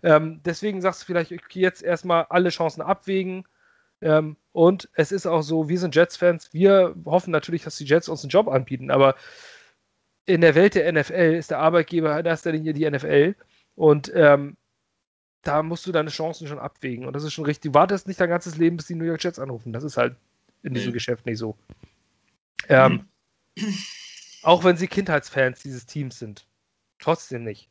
[0.03, 3.47] Ähm, deswegen sagst du vielleicht, okay, jetzt erstmal alle Chancen abwägen.
[4.01, 8.09] Ähm, und es ist auch so, wir sind Jets-Fans, wir hoffen natürlich, dass die Jets
[8.09, 9.15] uns einen Job anbieten, aber
[10.27, 13.35] in der Welt der NFL ist der Arbeitgeber in erster Linie die NFL.
[13.75, 14.57] Und ähm,
[15.43, 17.07] da musst du deine Chancen schon abwägen.
[17.07, 17.73] Und das ist schon richtig.
[17.73, 19.73] Du wartest nicht dein ganzes Leben, bis die New York Jets anrufen.
[19.73, 20.17] Das ist halt
[20.63, 20.95] in diesem nee.
[20.95, 21.57] Geschäft nicht so.
[22.69, 23.09] Ähm,
[24.43, 26.47] auch wenn sie Kindheitsfans dieses Teams sind.
[26.99, 27.69] Trotzdem nicht.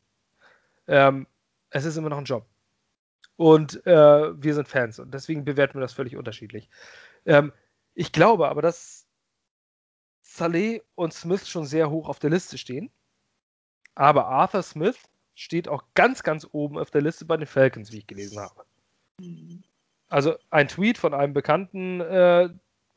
[0.86, 1.26] Ähm,
[1.70, 2.46] es ist immer noch ein Job.
[3.36, 6.68] Und äh, wir sind Fans und deswegen bewerten wir das völlig unterschiedlich.
[7.26, 7.52] Ähm,
[7.94, 9.08] ich glaube aber, dass
[10.22, 12.90] Saleh und Smith schon sehr hoch auf der Liste stehen.
[13.96, 14.98] Aber Arthur Smith
[15.34, 18.64] steht auch ganz, ganz oben auf der Liste bei den Falcons, wie ich gelesen habe.
[20.08, 22.48] Also ein Tweet von einem Bekannten äh,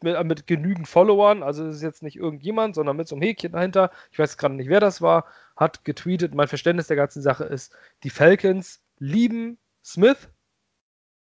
[0.01, 3.51] mit, mit, genügend Followern, also es ist jetzt nicht irgendjemand, sondern mit so einem Häkchen
[3.51, 5.25] dahinter, ich weiß gerade nicht, wer das war,
[5.55, 10.29] hat getweetet, mein Verständnis der ganzen Sache ist, die Falcons lieben Smith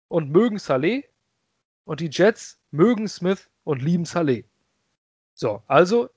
[0.09, 1.05] und mögen Saleh
[1.85, 4.45] und die Jets mögen Smith und lieben Saleh.
[5.35, 6.11] So, also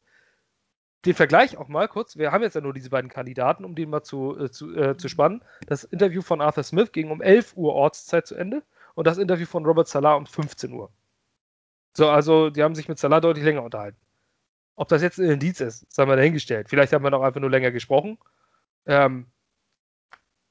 [1.05, 2.17] den Vergleich auch mal kurz.
[2.17, 4.97] Wir haben jetzt ja nur diese beiden Kandidaten, um den mal zu, äh, zu, äh,
[4.97, 5.41] zu spannen.
[5.67, 8.63] Das Interview von Arthur Smith ging um 11 Uhr Ortszeit zu Ende
[8.95, 10.91] und das Interview von Robert Salah um 15 Uhr.
[11.93, 13.97] So, also die haben sich mit Salah deutlich länger unterhalten.
[14.75, 16.69] Ob das jetzt ein Indiz ist, sei mal dahingestellt.
[16.69, 18.17] Vielleicht haben wir noch einfach nur länger gesprochen.
[18.85, 19.27] Ähm,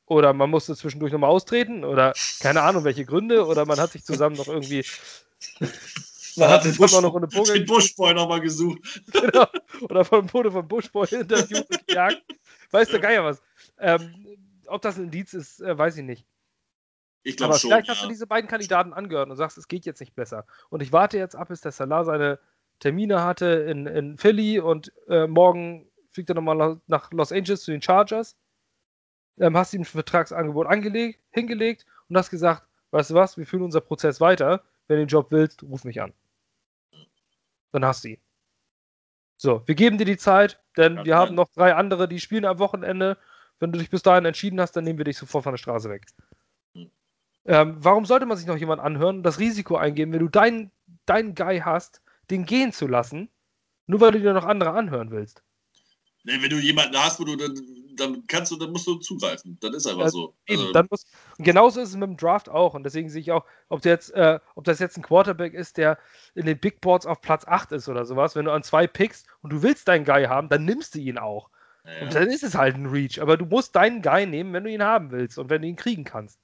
[0.06, 3.46] oder man musste zwischendurch nochmal austreten oder keine Ahnung, welche Gründe.
[3.46, 4.84] Oder man hat sich zusammen noch irgendwie
[6.38, 9.02] man hat den, Busch, noch eine Poker den Buschboy nochmal gesucht.
[9.12, 9.46] Genau.
[9.82, 12.22] Oder von wurde von Buschboy interviewt und gejagt.
[12.70, 13.42] Weiß der Geier was.
[13.78, 16.26] Ähm, ob das ein Indiz ist, äh, weiß ich nicht.
[17.22, 17.70] Ich glaube schon.
[17.70, 17.94] Vielleicht ja.
[17.94, 20.46] hast du diese beiden Kandidaten angehört und sagst, es geht jetzt nicht besser.
[20.70, 22.38] Und ich warte jetzt ab, bis der Salah seine
[22.80, 27.70] Termine hatte in, in Philly und äh, morgen fliegt er nochmal nach Los Angeles zu
[27.70, 28.36] den Chargers.
[29.38, 33.62] Ähm, hast ihm ein Vertragsangebot angelegt, hingelegt und hast gesagt, weißt du was, wir führen
[33.62, 34.62] unser Prozess weiter.
[34.86, 36.12] Wenn du den Job willst, ruf mich an
[37.72, 38.20] dann hast du ihn.
[39.36, 42.44] So, wir geben dir die Zeit, denn ja, wir haben noch drei andere, die spielen
[42.44, 43.16] am Wochenende.
[43.60, 45.88] Wenn du dich bis dahin entschieden hast, dann nehmen wir dich sofort von der Straße
[45.88, 46.06] weg.
[46.74, 46.90] Hm.
[47.44, 50.72] Ähm, warum sollte man sich noch jemand anhören und das Risiko eingehen, wenn du deinen,
[51.06, 53.30] deinen Guy hast, den gehen zu lassen,
[53.86, 55.42] nur weil du dir noch andere anhören willst?
[56.24, 57.36] Wenn du jemanden hast, wo du
[57.98, 59.58] dann, kannst du, dann musst du zugreifen.
[59.60, 60.34] Dann ist einfach ja, so.
[60.46, 62.74] Eben, also, dann muss, und genauso ist es mit dem Draft auch.
[62.74, 65.98] Und deswegen sehe ich auch, ob, jetzt, äh, ob das jetzt ein Quarterback ist, der
[66.34, 68.36] in den Big Boards auf Platz 8 ist oder sowas.
[68.36, 71.18] Wenn du an zwei pickst und du willst deinen Guy haben, dann nimmst du ihn
[71.18, 71.50] auch.
[71.84, 72.02] Ja.
[72.02, 73.20] Und dann ist es halt ein Reach.
[73.20, 75.76] Aber du musst deinen Guy nehmen, wenn du ihn haben willst und wenn du ihn
[75.76, 76.38] kriegen kannst.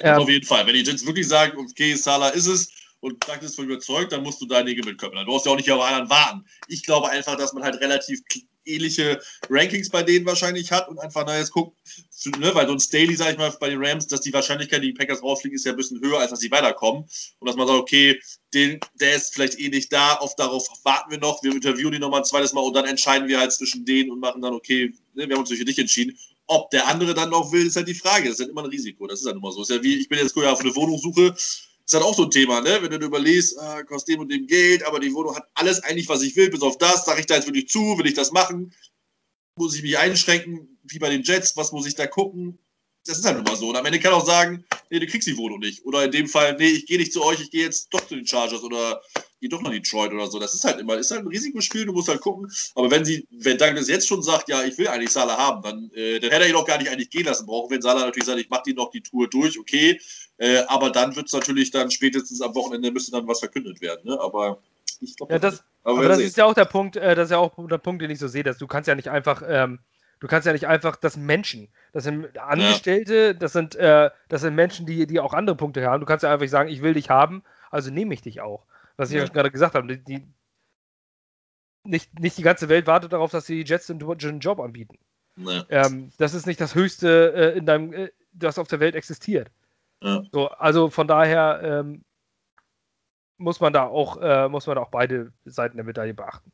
[0.00, 0.66] Ähm, auf jeden Fall.
[0.66, 2.70] Wenn die jetzt wirklich sagen, okay, Salah ist es,
[3.04, 5.16] und praktisch von überzeugt, dann musst du deine Dinge mitköpfen.
[5.16, 6.44] Dann brauchst du auch nicht auf anderen warten.
[6.68, 8.20] Ich glaube einfach, dass man halt relativ
[8.64, 11.76] ähnliche Rankings bei denen wahrscheinlich hat und einfach na jetzt guckt,
[12.38, 15.22] ne, weil sonst Daily, sag ich mal, bei den Rams, dass die Wahrscheinlichkeit, die Packers
[15.22, 17.04] rausfliegen, ist ja ein bisschen höher, als dass sie weiterkommen.
[17.40, 18.18] Und dass man sagt, okay,
[18.54, 22.00] den, der ist vielleicht eh nicht da, auf darauf warten wir noch, wir interviewen ihn
[22.00, 24.94] nochmal ein zweites Mal und dann entscheiden wir halt zwischen denen und machen dann, okay,
[25.12, 26.16] ne, wir haben uns für dich entschieden.
[26.46, 28.24] Ob der andere dann noch will, ist halt die Frage.
[28.24, 29.06] Das ist halt immer ein Risiko.
[29.06, 29.62] Das ist halt immer so.
[29.62, 31.34] Ist ja wie, ich bin jetzt auf eine Wohnungssuche
[31.86, 32.78] ist halt auch so ein Thema, ne?
[32.80, 36.08] Wenn du überlegst, ah, kostet dem und dem Geld, aber die Wohnung hat alles eigentlich,
[36.08, 38.32] was ich will, bis auf das, sage ich da jetzt wirklich zu, will ich das
[38.32, 38.72] machen,
[39.56, 42.58] muss ich mich einschränken, wie bei den Jets, was muss ich da gucken?
[43.06, 43.68] Das ist halt immer so.
[43.68, 45.84] Und am Ende kann auch sagen, nee, du kriegst die Wohnung nicht.
[45.84, 48.16] Oder in dem Fall, nee, ich gehe nicht zu euch, ich gehe jetzt doch zu
[48.16, 49.02] den Chargers oder
[49.44, 50.38] gehe doch nach Detroit oder so.
[50.38, 52.50] Das ist halt immer, ist halt ein Risikospiel, du musst halt gucken.
[52.74, 55.90] Aber wenn sie, wenn Douglas jetzt schon sagt, ja, ich will eigentlich Salah haben, dann,
[55.94, 57.70] äh, dann hätte er ihn auch gar nicht eigentlich gehen lassen brauchen.
[57.70, 60.00] Wenn Salah natürlich sagt, ich mache die noch die Tour durch, okay.
[60.38, 64.00] Äh, aber dann wird es natürlich dann spätestens am Wochenende müsste dann was verkündet werden.
[64.04, 64.18] Ne?
[64.18, 64.60] Aber
[65.00, 67.32] ich glaube, ja, das, aber, aber das ist ja auch der Punkt, äh, das ist
[67.32, 69.78] ja auch der Punkt, den ich so sehe, dass du kannst ja nicht einfach, ähm,
[70.20, 73.32] du kannst ja nicht einfach, das Menschen, das sind Angestellte, ja.
[73.34, 76.00] das sind, äh, das sind Menschen, die, die auch andere Punkte haben.
[76.00, 78.64] Du kannst ja einfach sagen, ich will dich haben, also nehme ich dich auch.
[78.96, 79.24] Was ich ja.
[79.26, 80.26] gerade gesagt habe, die,
[81.84, 84.98] nicht, nicht die ganze Welt wartet darauf, dass die Jets einen Job anbieten.
[85.36, 85.64] Ja.
[85.68, 89.50] Ähm, das ist nicht das Höchste äh, in deinem, äh, das auf der Welt existiert.
[90.00, 90.22] Ja.
[90.32, 92.04] So, also von daher ähm,
[93.36, 96.52] muss man da auch, äh, muss man auch beide Seiten der Medaille beachten.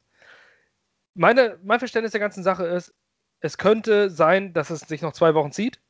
[1.14, 2.94] Meine, mein Verständnis der ganzen Sache ist,
[3.40, 5.80] es könnte sein, dass es sich noch zwei Wochen zieht.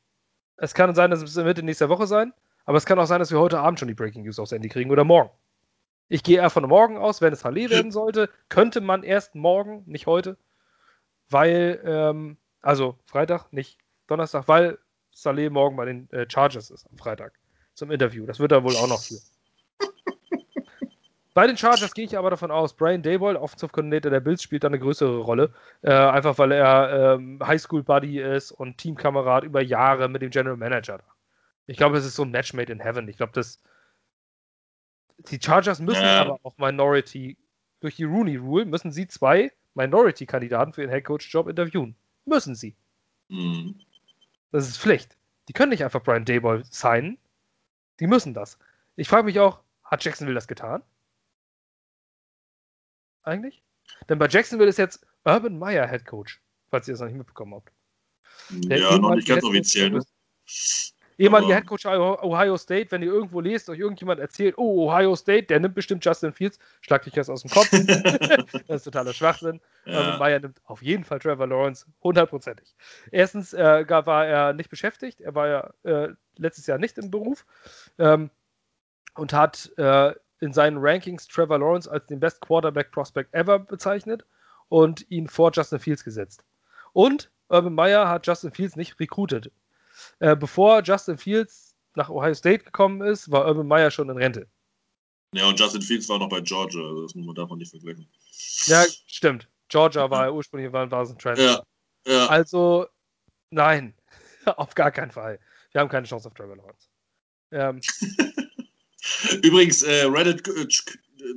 [0.57, 2.33] Es kann sein, dass es Mitte nächster Woche sein,
[2.65, 4.69] aber es kann auch sein, dass wir heute Abend schon die Breaking News aufs Handy
[4.69, 5.31] kriegen oder morgen.
[6.11, 9.83] Ich gehe eher von morgen aus, wenn es Halle werden sollte, könnte man erst morgen,
[9.85, 10.35] nicht heute,
[11.29, 14.77] weil, ähm, also Freitag, nicht Donnerstag, weil
[15.11, 17.31] Saleh morgen bei den äh, Chargers ist am Freitag
[17.75, 18.25] zum Interview.
[18.25, 19.21] Das wird er wohl auch noch führen.
[21.33, 24.65] Bei den Chargers gehe ich aber davon aus, Brian Dayball, Offensive Coordinator der Bills, spielt
[24.65, 25.53] da eine größere Rolle.
[25.81, 30.99] Äh, einfach weil er ähm, Highschool-Buddy ist und Teamkamerad über Jahre mit dem General Manager.
[31.67, 33.07] Ich glaube, es ist so ein Match made in heaven.
[33.07, 33.61] Ich glaube, das.
[35.29, 36.21] Die Chargers müssen ja.
[36.21, 37.37] aber auch Minority,
[37.79, 41.95] durch die Rooney Rule, müssen sie zwei Minority-Kandidaten für ihren Headcoach-Job interviewen.
[42.25, 42.75] Müssen sie.
[43.29, 43.79] Mhm.
[44.51, 45.17] Das ist Pflicht.
[45.47, 47.17] Die können nicht einfach Brian Dayball signen.
[47.99, 48.57] Die müssen das.
[48.95, 50.83] Ich frage mich auch, hat Jacksonville das getan?
[53.23, 53.63] eigentlich?
[54.09, 57.55] Denn bei Jacksonville ist jetzt Urban Meyer Head Coach, falls ihr das noch nicht mitbekommen
[57.55, 57.71] habt.
[58.49, 59.91] Der ja, noch nicht ganz offiziell.
[59.91, 60.03] Ne?
[61.21, 65.43] Ehemaliger Head Coach Ohio State, wenn ihr irgendwo lest, euch irgendjemand erzählt, oh, Ohio State,
[65.43, 67.69] der nimmt bestimmt Justin Fields, schlag dich das aus dem Kopf.
[68.67, 69.61] das ist totaler Schwachsinn.
[69.85, 69.99] Ja.
[69.99, 72.75] Urban Meyer nimmt auf jeden Fall Trevor Lawrence, hundertprozentig.
[73.11, 77.45] Erstens äh, war er nicht beschäftigt, er war ja äh, letztes Jahr nicht im Beruf
[77.99, 78.31] ähm,
[79.15, 84.25] und hat äh, in seinen Rankings Trevor Lawrence als den Best Quarterback Prospect ever bezeichnet
[84.69, 86.43] und ihn vor Justin Fields gesetzt.
[86.93, 89.51] Und Urban Meyer hat Justin Fields nicht recruited.
[90.19, 94.47] Äh, bevor Justin Fields nach Ohio State gekommen ist, war Urban Meyer schon in Rente.
[95.33, 98.07] Ja, und Justin Fields war noch bei Georgia, also das muss man davon nicht vergleichen.
[98.65, 99.47] Ja, stimmt.
[99.69, 101.43] Georgia war er ursprünglich war, war ein Transfer.
[101.43, 101.63] Ja,
[102.05, 102.27] ja.
[102.27, 102.87] Also,
[103.49, 103.95] nein,
[104.45, 105.39] auf gar keinen Fall.
[105.71, 106.89] Wir haben keine Chance auf Trevor Lawrence.
[107.51, 107.81] Ähm,
[109.43, 110.67] Übrigens, äh, Reddit äh,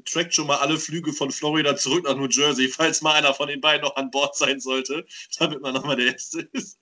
[0.05, 3.48] trackt schon mal alle Flüge von Florida zurück nach New Jersey, falls mal einer von
[3.48, 5.07] den beiden noch an Bord sein sollte,
[5.38, 6.78] damit man nochmal der Erste ist.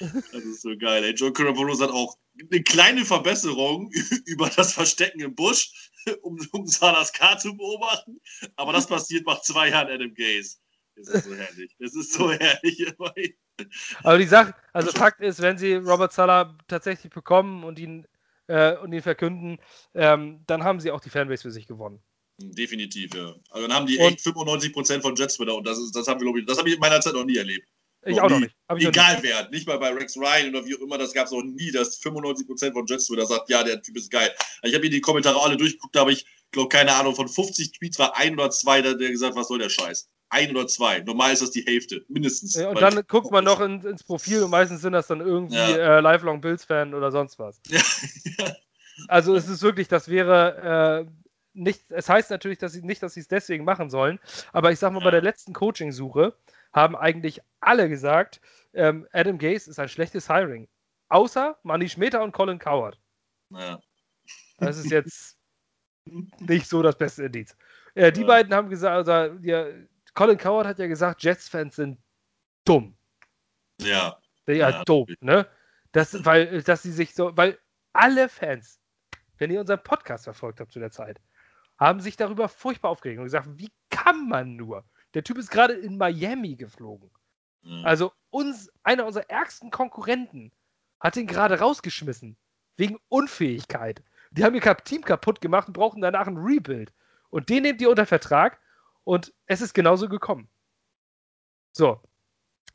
[0.00, 1.04] Das ist so geil.
[1.04, 1.12] Ey.
[1.12, 2.16] Joe Caraboros hat auch
[2.50, 3.90] eine kleine Verbesserung
[4.26, 5.90] über das Verstecken im Busch,
[6.22, 8.20] um, um Salas K zu beobachten.
[8.56, 10.56] Aber das passiert nach zwei Jahren Adam Gaze.
[10.96, 11.76] Das ist so herrlich.
[11.78, 12.94] Das ist so herrlich.
[14.02, 18.06] Aber die Sache, also Fakt ist, wenn sie Robert Sala tatsächlich bekommen und ihn
[18.48, 19.58] äh, und ihn verkünden,
[19.94, 22.02] ähm, dann haben sie auch die Fanbase für sich gewonnen.
[22.50, 23.34] Definitiv, ja.
[23.50, 26.20] Also dann haben die und, echt 95% von Jets wieder und das, ist, das haben
[26.20, 27.66] wir, glaube ich, das habe ich in meiner Zeit noch nie erlebt.
[28.04, 28.34] Ich noch auch nie.
[28.68, 28.88] noch nicht.
[28.88, 31.42] Egal wer, nicht mal bei Rex Ryan oder wie auch immer, das gab es noch
[31.42, 34.30] nie, dass 95% von Jets Twitter sagt, ja, der Typ ist geil.
[34.62, 37.72] Ich habe hier die Kommentare alle durchgeguckt, da habe ich, glaube keine Ahnung, von 50
[37.72, 40.08] Tweets war ein oder zwei, der, der gesagt, was soll der Scheiß?
[40.32, 41.00] ein oder zwei.
[41.00, 42.54] Normal ist das die Hälfte, mindestens.
[42.54, 45.56] Ja, und dann guckt man noch in, ins Profil und meistens sind das dann irgendwie
[45.56, 45.98] ja.
[45.98, 47.60] äh, Lifelong Bills-Fan oder sonst was.
[48.38, 48.56] Ja.
[49.08, 51.10] Also es ist wirklich, das wäre äh,
[51.54, 54.18] nicht, es heißt natürlich dass sie, nicht, dass sie es deswegen machen sollen,
[54.52, 56.34] aber ich sag mal, bei der letzten Coaching-Suche
[56.72, 58.40] haben eigentlich alle gesagt,
[58.72, 60.68] ähm, Adam Gase ist ein schlechtes Hiring.
[61.08, 62.98] Außer Manny Schmeter und Colin Coward.
[63.50, 63.80] Ja.
[64.58, 65.36] Das ist jetzt
[66.38, 67.56] nicht so das beste Indiz.
[67.94, 68.26] Äh, die ja.
[68.26, 69.66] beiden haben gesagt, also, ja,
[70.14, 71.98] Colin Coward hat ja gesagt, Jets-Fans sind
[72.64, 72.96] dumm.
[73.80, 74.18] Ja.
[74.46, 75.46] Ja, ja dumm, ne?
[75.92, 77.58] Das, weil, dass sie sich so, weil
[77.92, 78.80] alle Fans,
[79.38, 81.20] wenn ihr unseren Podcast verfolgt habt zu der Zeit,
[81.82, 84.84] haben sich darüber furchtbar aufgeregt und gesagt, wie kann man nur?
[85.14, 87.10] Der Typ ist gerade in Miami geflogen.
[87.62, 87.84] Mhm.
[87.84, 90.52] Also uns, einer unserer ärgsten Konkurrenten
[91.00, 92.36] hat ihn gerade rausgeschmissen.
[92.76, 94.02] Wegen Unfähigkeit.
[94.30, 96.92] Die haben ihr Team kaputt gemacht und brauchen danach ein Rebuild.
[97.30, 98.58] Und den nehmt ihr unter Vertrag
[99.04, 100.48] und es ist genauso gekommen.
[101.72, 102.00] So.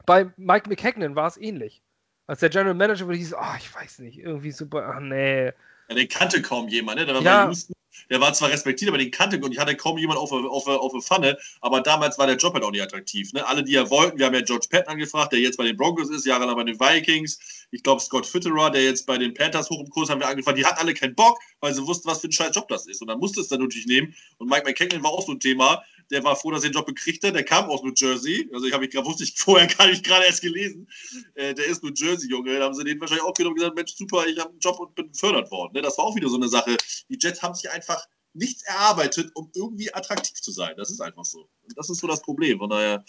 [0.06, 1.82] Bei Mike McHagnon war es ähnlich.
[2.28, 5.46] Als der General Manager wurde, hieß, oh, ich weiß nicht, irgendwie super, ach nee,
[5.90, 7.06] Ja, den kannte kaum jemand, ne?
[7.06, 7.44] Der war ja.
[7.44, 7.74] bei Houston
[8.10, 10.94] der war zwar respektiert, aber den kannte und ich hatte kaum jemand auf, auf, auf,
[10.94, 11.38] auf Pfanne.
[11.62, 13.34] Aber damals war der Job halt auch nicht attraktiv.
[13.34, 13.46] Ne?
[13.46, 16.10] Alle, die ja wollten, wir haben ja George Patton angefragt, der jetzt bei den Broncos
[16.10, 17.40] ist, jahrelang bei den Vikings.
[17.72, 20.58] Ich glaube, Scott Fitterer, der jetzt bei den Panthers hoch im Kurs, haben wir angefragt.
[20.58, 23.02] Die hatten alle keinen Bock, weil sie wussten, was für ein scheiß Job das ist.
[23.02, 24.16] Und dann musste es dann natürlich nehmen.
[24.38, 25.84] Und Mike McKinnon war auch so ein Thema.
[26.12, 27.36] Der war froh, dass er den Job gekriegt hat.
[27.36, 28.50] Der kam aus New Jersey.
[28.54, 30.88] Also ich habe ich gerade wusste ich vorher gar nicht gerade erst gelesen.
[31.36, 32.58] Äh, der ist New Jersey Junge.
[32.58, 34.80] Da haben sie den wahrscheinlich auch genommen und gesagt, Mensch, super, ich habe einen Job
[34.80, 35.74] und bin befördert worden.
[35.74, 35.82] Ne?
[35.82, 36.78] Das war auch wieder so eine Sache.
[37.10, 40.74] Die Jets haben sich einfach nichts erarbeitet, um irgendwie attraktiv zu sein.
[40.78, 41.50] Das ist einfach so.
[41.64, 42.60] Und das ist so das Problem.
[42.60, 43.04] Von daher.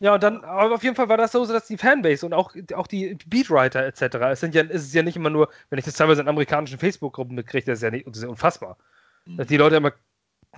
[0.00, 2.54] Ja, und dann, aber auf jeden Fall war das so, dass die Fanbase und auch,
[2.74, 4.16] auch die Beatwriter etc.
[4.32, 6.78] Es sind ja, ist es ja nicht immer nur, wenn ich das teilweise in amerikanischen
[6.78, 8.76] Facebook-Gruppen mitkriege, das ist ja nicht, das ist ja unfassbar.
[9.24, 9.36] Mhm.
[9.36, 9.92] Dass die Leute immer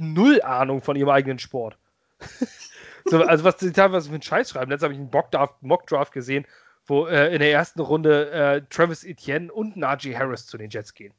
[0.01, 1.79] null Ahnung von ihrem eigenen Sport.
[3.05, 4.71] so, also was sie teilweise für einen Scheiß schreiben.
[4.71, 6.47] Letztes habe ich einen Mockdraft, Mockdraft gesehen,
[6.87, 10.95] wo äh, in der ersten Runde äh, Travis Etienne und Najee Harris zu den Jets
[10.95, 11.15] gehen.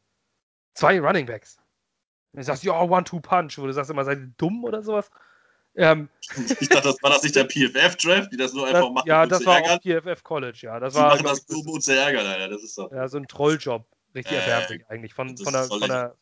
[0.74, 1.58] Zwei Running Backs.
[2.34, 5.10] Und du sagst, ja, One-Two-Punch, wo du sagst immer, seid ihr dumm oder sowas.
[5.76, 6.10] Ähm,
[6.60, 9.08] ich dachte, das war das nicht der PFF-Draft, die das nur einfach das, machen.
[9.08, 10.80] Ja, das war auch PFF College, ja.
[10.80, 12.50] Das die war, machen das nur, um uns zu ärgern, Alter.
[12.50, 12.90] Das ist so.
[12.92, 13.86] Ja, so ein Trolljob.
[14.16, 15.14] Richtig äh, erbärmlich eigentlich.
[15.14, 16.16] Von, von, der, von der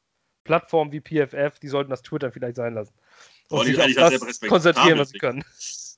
[0.45, 2.93] Plattform wie PFF, die sollten das Twitter vielleicht sein lassen.
[3.49, 5.43] Und sich auf das konzentrieren, was sie können.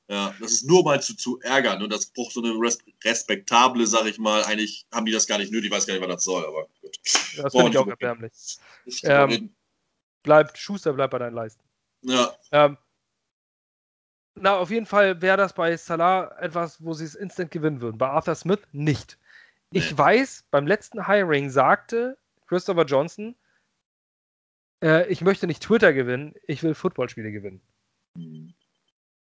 [0.09, 2.53] Ja, das ist nur mal zu, zu ärgern und das braucht so eine
[3.03, 4.43] respektable, sag ich mal.
[4.45, 6.67] Eigentlich haben die das gar nicht nötig, ich weiß gar nicht, was das soll, aber
[6.81, 6.97] gut.
[7.35, 8.57] Das finde ich auch erbärmlich.
[9.03, 9.53] Ähm,
[10.23, 11.61] bleibt, Schuster bleibt bei deinen Leisten.
[12.03, 12.33] Ja.
[12.51, 12.77] Ähm,
[14.35, 17.97] na, auf jeden Fall wäre das bei Salah etwas, wo sie es instant gewinnen würden.
[17.97, 19.17] Bei Arthur Smith nicht.
[19.71, 19.79] Nee.
[19.79, 22.17] Ich weiß, beim letzten Hiring sagte
[22.47, 23.35] Christopher Johnson,
[24.83, 27.61] äh, ich möchte nicht Twitter gewinnen, ich will Footballspiele gewinnen.
[28.15, 28.53] Mhm.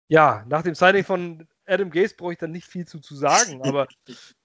[0.08, 3.62] Ja, nach dem Signing von Adam Gaze brauche ich dann nicht viel zu, zu sagen,
[3.68, 3.88] aber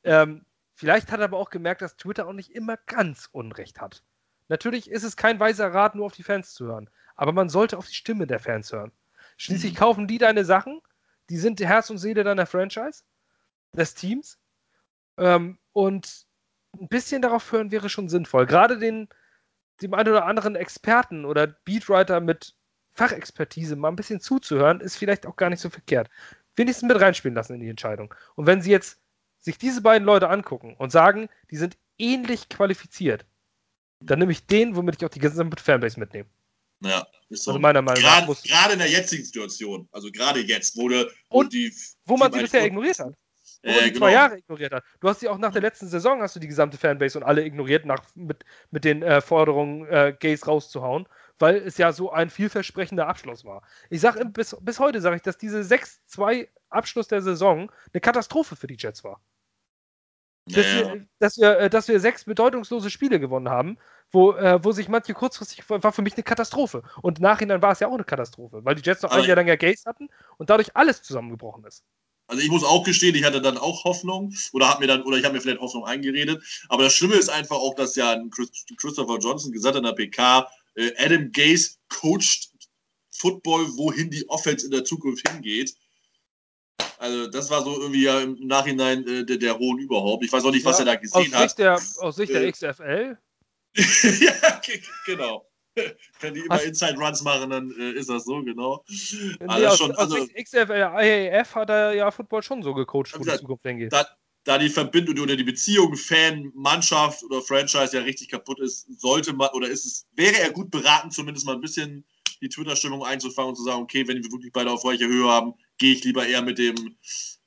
[0.02, 0.44] ähm,
[0.74, 4.02] vielleicht hat er aber auch gemerkt, dass Twitter auch nicht immer ganz Unrecht hat.
[4.48, 6.90] Natürlich ist es kein weiser Rat, nur auf die Fans zu hören.
[7.16, 8.92] Aber man sollte auf die Stimme der Fans hören.
[9.36, 9.78] Schließlich mhm.
[9.78, 10.80] kaufen die deine Sachen,
[11.30, 13.04] die sind die Herz und Seele deiner Franchise,
[13.72, 14.38] des Teams.
[15.16, 16.26] Ähm, und
[16.78, 18.46] ein bisschen darauf hören wäre schon sinnvoll.
[18.46, 19.08] Gerade den,
[19.82, 22.54] dem einen oder anderen Experten oder Beatwriter mit
[22.94, 26.08] Fachexpertise mal ein bisschen zuzuhören, ist vielleicht auch gar nicht so verkehrt.
[26.56, 28.14] Wenigstens mit reinspielen lassen in die Entscheidung.
[28.36, 29.00] Und wenn sie jetzt
[29.40, 33.26] sich diese beiden Leute angucken und sagen, die sind ähnlich qualifiziert,
[34.00, 36.28] dann nehme ich den, womit ich auch die gesamte Fanbase mitnehme.
[36.80, 37.52] Ja, ist so.
[37.52, 38.26] Also meiner Meinung nach.
[38.42, 41.74] Gerade in der jetzigen Situation, also gerade jetzt, wo, de, wo und die.
[42.04, 43.14] Wo man sie bisher ignoriert hat.
[43.64, 44.06] Wo man äh, die genau.
[44.06, 44.84] zwei Jahre ignoriert hat.
[45.00, 47.44] Du hast sie auch nach der letzten Saison, hast du die gesamte Fanbase und alle
[47.44, 51.08] ignoriert, nach, mit, mit den äh, Forderungen, äh, Gays rauszuhauen,
[51.38, 53.62] weil es ja so ein vielversprechender Abschluss war.
[53.88, 58.56] Ich sage bis, bis heute, sage ich, dass diese 6-2 Abschluss der Saison eine Katastrophe
[58.56, 59.20] für die Jets war.
[60.46, 60.94] Dass, ja.
[60.94, 63.78] wir, dass, wir, äh, dass wir sechs bedeutungslose Spiele gewonnen haben,
[64.10, 66.82] wo, äh, wo sich manche kurzfristig war für mich eine Katastrophe.
[67.00, 69.36] Und nachhinein war es ja auch eine Katastrophe, weil die Jets noch also, ein Jahr
[69.36, 71.82] länger Gays hatten und dadurch alles zusammengebrochen ist.
[72.26, 75.18] Also ich muss auch gestehen, ich hatte dann auch Hoffnung oder habe mir dann oder
[75.18, 76.42] ich habe mir vielleicht Hoffnung eingeredet.
[76.68, 78.18] Aber das Schlimme ist einfach auch, dass ja
[78.76, 82.50] Christopher Johnson gesagt hat in der PK, äh, Adam Gaze coacht
[83.10, 85.74] Football, wohin die Offense in der Zukunft hingeht.
[86.98, 90.24] Also das war so irgendwie ja im Nachhinein äh, der, der Hohn überhaupt.
[90.24, 91.50] Ich weiß auch nicht, was ja, er da gesehen aus hat.
[91.50, 93.18] Sicht der, aus Sicht der äh, XFL?
[94.24, 94.60] ja,
[95.04, 95.46] genau.
[96.20, 98.84] Wenn die immer Inside Runs machen, dann äh, ist das so, genau.
[98.88, 103.24] Nee, aus, schon, aus also, XFL, IAF hat er ja Football schon so gecoacht, wo
[103.24, 103.92] die Zukunft hingeht.
[103.92, 104.06] Da,
[104.44, 109.32] da die Verbindung oder die Beziehung Fan, Mannschaft oder Franchise ja richtig kaputt ist, sollte
[109.32, 112.04] man oder ist es, wäre er gut beraten, zumindest mal ein bisschen
[112.40, 115.54] die Twitter-Stimmung einzufangen und zu sagen, okay, wenn wir wirklich beide auf gleicher Höhe haben,
[115.78, 116.74] gehe ich lieber eher mit dem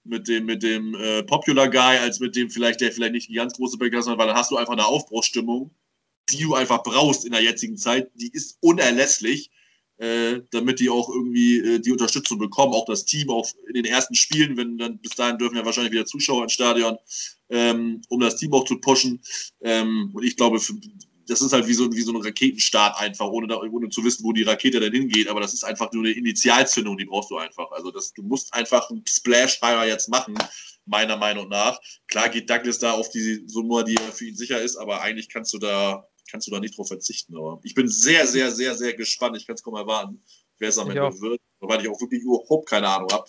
[0.08, 3.34] mit dem, mit dem äh, Popular Guy, als mit dem vielleicht, der vielleicht nicht die
[3.34, 5.72] ganz große Begeisterung hat, weil dann hast du einfach eine Aufbruchsstimmung,
[6.30, 8.12] die du einfach brauchst in der jetzigen Zeit.
[8.16, 9.52] Die ist unerlässlich,
[9.98, 13.86] äh, damit die auch irgendwie äh, die Unterstützung bekommen, auch das Team, auch in den
[13.86, 16.98] ersten Spielen, wenn dann bis dahin dürfen ja wahrscheinlich wieder Zuschauer ins Stadion,
[17.50, 19.22] ähm, um das Team auch zu pushen.
[19.62, 20.74] Ähm, und ich glaube, für,
[21.28, 24.24] das ist halt wie so, wie so ein Raketenstart einfach, ohne, da, ohne zu wissen,
[24.24, 25.28] wo die Rakete dann hingeht.
[25.28, 27.72] Aber das ist einfach nur eine Initialzündung, die brauchst du einfach.
[27.72, 30.36] Also das, du musst einfach einen Splash-Fire jetzt machen,
[30.86, 31.80] meiner Meinung nach.
[32.08, 35.54] Klar geht Douglas da auf die Summe, die für ihn sicher ist, aber eigentlich kannst
[35.54, 37.36] du da, kannst du da nicht drauf verzichten.
[37.36, 39.38] Aber ich bin sehr, sehr, sehr, sehr gespannt.
[39.38, 40.22] Ich kann es kaum erwarten,
[40.58, 43.28] wer es am Ende wird, weil ich auch wirklich überhaupt keine Ahnung habe.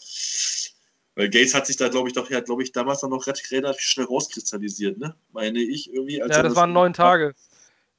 [1.15, 3.81] Weil Gates hat sich da, glaube ich, doch, ja, glaube ich, damals dann noch relativ
[3.81, 5.17] schnell rauskristallisiert, ne?
[5.33, 6.19] Meine ich irgendwie.
[6.19, 7.35] ja, das waren neun Tage.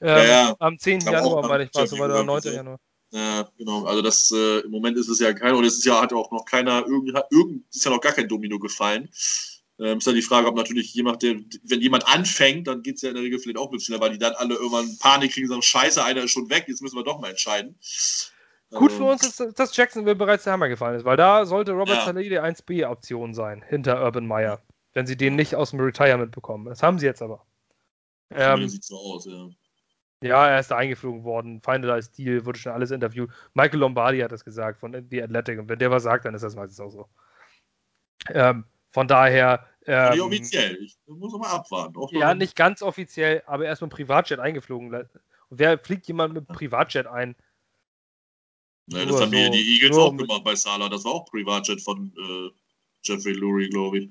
[0.01, 0.55] Ähm, ja, ja.
[0.59, 1.01] Am 10.
[1.01, 2.41] Januar, meine ich, war es, oder am 9.
[2.43, 2.79] Januar.
[3.11, 3.85] Ja, genau.
[3.85, 6.31] Also das äh, im Moment ist es ja keiner und es ist ja hat auch
[6.31, 9.09] noch keiner irgend, irgend ist ja noch gar kein Domino gefallen.
[9.79, 13.01] Ähm, ist dann die Frage, ob natürlich jemand, der, wenn jemand anfängt, dann geht es
[13.01, 15.31] ja in der Regel vielleicht auch ein bisschen schneller, weil die dann alle irgendwann Panik
[15.31, 17.79] kriegen und sagen, scheiße, einer ist schon weg, jetzt müssen wir doch mal entscheiden.
[18.71, 21.97] Gut für uns ist, dass Jacksonville bereits der Hammer gefallen ist, weil da sollte Robert
[21.97, 22.05] Ja.
[22.05, 24.61] Saleh die 1B-Option sein, hinter Urban Meyer,
[24.93, 26.65] wenn sie den nicht aus dem Retirement bekommen.
[26.65, 27.45] Das haben sie jetzt aber.
[28.31, 29.47] Ähm, Ähm, sieht so aus, ja.
[30.21, 33.31] ja, er ist da eingeflogen worden, Finalized Deal, wurde schon alles interviewt.
[33.53, 36.43] Michael Lombardi hat das gesagt von The Athletic und wenn der was sagt, dann ist
[36.43, 37.09] das meistens auch so.
[38.29, 40.83] Ähm, von daher, Aber nicht ähm, offiziell.
[40.83, 41.97] Ich muss mal abwarten.
[41.97, 44.93] Auch ja, nicht ganz offiziell, aber er ist mit dem Privatjet eingeflogen.
[44.93, 45.09] Und
[45.49, 47.35] wer fliegt jemand mit dem Privatjet ein?
[48.87, 50.89] Nur das haben so- die Eagles auch gemacht bei Salah.
[50.89, 52.49] Das war auch Privatjet von äh,
[53.03, 54.09] Jeffrey Lurie, glaube ich.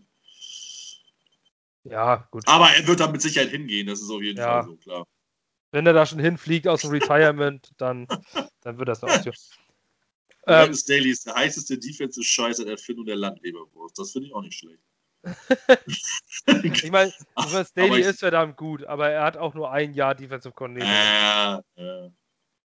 [1.85, 2.47] Ja, gut.
[2.47, 4.63] Aber er wird da mit Sicherheit hingehen, das ist auf jeden Ja.
[4.63, 5.07] Fall so, klar.
[5.71, 8.07] Wenn er da schon hinfliegt aus dem Retirement, dann,
[8.63, 9.35] dann wird das eine Option.
[10.49, 13.99] Ähm, Staley ist der heißeste Defensive-Scheiß seit Erfindung der Landleberwurst.
[13.99, 14.83] Das finde ich auch nicht schlecht.
[16.63, 20.15] ich meine, Aber Staley ich- ist verdammt gut, aber er hat auch nur ein Jahr
[20.15, 21.65] Defensive Coordinator.
[21.77, 22.11] Äh, äh,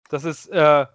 [0.08, 0.86] Das ist, äh,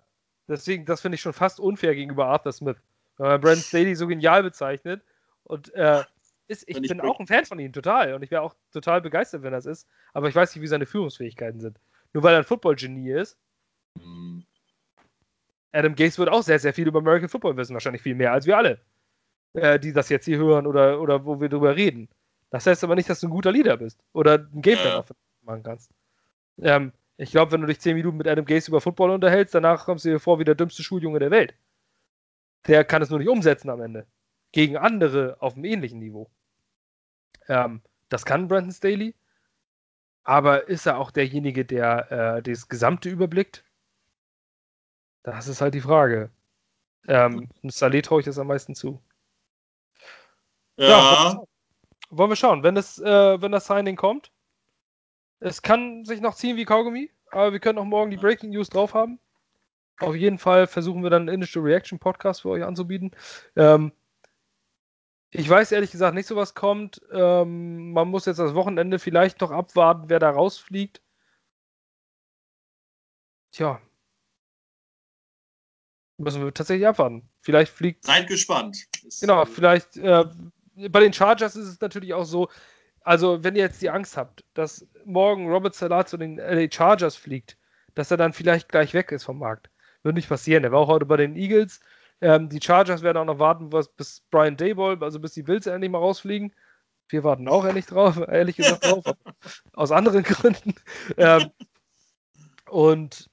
[0.47, 2.77] deswegen, das finde ich schon fast unfair gegenüber Arthur Smith.
[3.17, 5.01] Wenn man Brandon Staley so genial bezeichnet
[5.43, 6.03] und äh,
[6.47, 8.13] ist, ich ich bin auch ein Fan von ihm, total.
[8.13, 9.87] Und ich wäre auch total begeistert, wenn das ist.
[10.13, 11.79] Aber ich weiß nicht, wie seine Führungsfähigkeiten sind.
[12.13, 13.37] Nur weil er ein Football-Genie ist.
[13.97, 14.34] hm.
[15.75, 18.45] Adam Gase wird auch sehr, sehr viel über American Football wissen, wahrscheinlich viel mehr als
[18.45, 18.79] wir alle,
[19.53, 22.09] äh, die das jetzt hier hören oder, oder wo wir drüber reden.
[22.49, 25.03] Das heißt aber nicht, dass du ein guter Leader bist oder ein Gameplan
[25.41, 25.91] machen kannst.
[26.61, 29.85] Ähm, ich glaube, wenn du dich 10 Minuten mit Adam Gase über Football unterhältst, danach
[29.85, 31.53] kommst du dir vor wie der dümmste Schuljunge der Welt.
[32.67, 34.05] Der kann es nur nicht umsetzen am Ende.
[34.51, 36.29] Gegen andere auf einem ähnlichen Niveau.
[37.47, 39.15] Ähm, das kann Brandon Staley.
[40.23, 43.63] Aber ist er auch derjenige, der äh, das Gesamte überblickt?
[45.25, 46.29] Das ist halt die Frage.
[47.07, 49.01] Ähm, Saleh traue ich das am meisten zu.
[50.77, 51.41] Ja,
[52.11, 54.31] Wollen wir schauen, wenn das, äh, wenn das Signing kommt.
[55.39, 58.69] Es kann sich noch ziehen wie Kaugummi, aber wir können auch morgen die Breaking News
[58.69, 59.19] drauf haben.
[59.99, 63.09] Auf jeden Fall versuchen wir dann einen Initial Reaction Podcast für euch anzubieten.
[63.55, 63.93] Ähm,
[65.31, 67.01] ich weiß ehrlich gesagt nicht, so was kommt.
[67.11, 71.01] Ähm, man muss jetzt das Wochenende vielleicht noch abwarten, wer da rausfliegt.
[73.51, 73.81] Tja.
[76.17, 77.27] Müssen wir tatsächlich abwarten.
[77.41, 78.77] Vielleicht fliegt seid gespannt.
[79.07, 80.25] Es- Genau, vielleicht äh,
[80.89, 82.49] bei den Chargers ist es natürlich auch so,
[83.01, 87.15] also wenn ihr jetzt die Angst habt, dass morgen Robert Salah zu den LA Chargers
[87.15, 87.57] fliegt,
[87.95, 89.69] dass er dann vielleicht gleich weg ist vom Markt.
[90.03, 90.63] Wird nicht passieren.
[90.63, 91.79] Er war auch heute bei den Eagles.
[92.21, 95.65] Ähm, die Chargers werden auch noch warten, was, bis Brian Dayball, also bis die Bills
[95.67, 96.53] endlich mal rausfliegen.
[97.09, 99.03] Wir warten auch ehrlich drauf, ehrlich gesagt drauf,
[99.73, 100.75] aus anderen Gründen.
[101.17, 101.51] Ähm,
[102.69, 103.29] und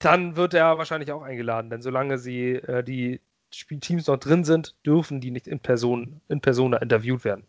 [0.00, 3.20] dann wird er wahrscheinlich auch eingeladen, denn solange sie äh, die
[3.52, 7.44] Spielteams noch drin sind, dürfen die nicht in Person, in Persona interviewt werden.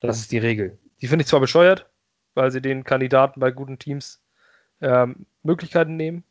[0.00, 0.78] Das ist die Regel.
[1.00, 1.88] Die finde ich zwar bescheuert,
[2.34, 4.20] weil sie den Kandidaten bei guten Teams
[4.80, 6.24] ähm, Möglichkeiten nehmen.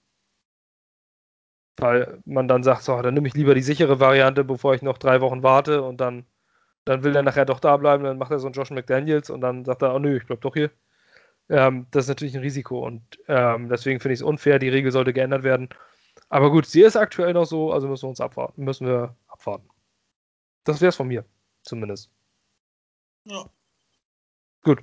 [1.77, 4.97] Weil man dann sagt, so, dann nehme ich lieber die sichere Variante, bevor ich noch
[4.97, 6.25] drei Wochen warte und dann,
[6.85, 9.41] dann will er nachher doch da bleiben, dann macht er so einen Josh McDaniels und
[9.41, 10.71] dann sagt er, oh nö, ich bleib doch hier.
[11.49, 14.91] Ähm, das ist natürlich ein Risiko und ähm, deswegen finde ich es unfair, die Regel
[14.91, 15.69] sollte geändert werden.
[16.29, 19.69] Aber gut, sie ist aktuell noch so, also müssen wir uns abwarten, müssen wir abwarten.
[20.63, 21.23] Das wäre es von mir,
[21.63, 22.09] zumindest.
[23.25, 23.45] Ja.
[24.63, 24.79] Gut.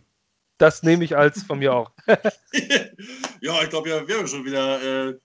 [0.58, 1.90] Das nehme ich als von mir auch.
[3.40, 5.08] ja, ich glaube, ja, wir haben schon wieder.
[5.10, 5.18] Äh,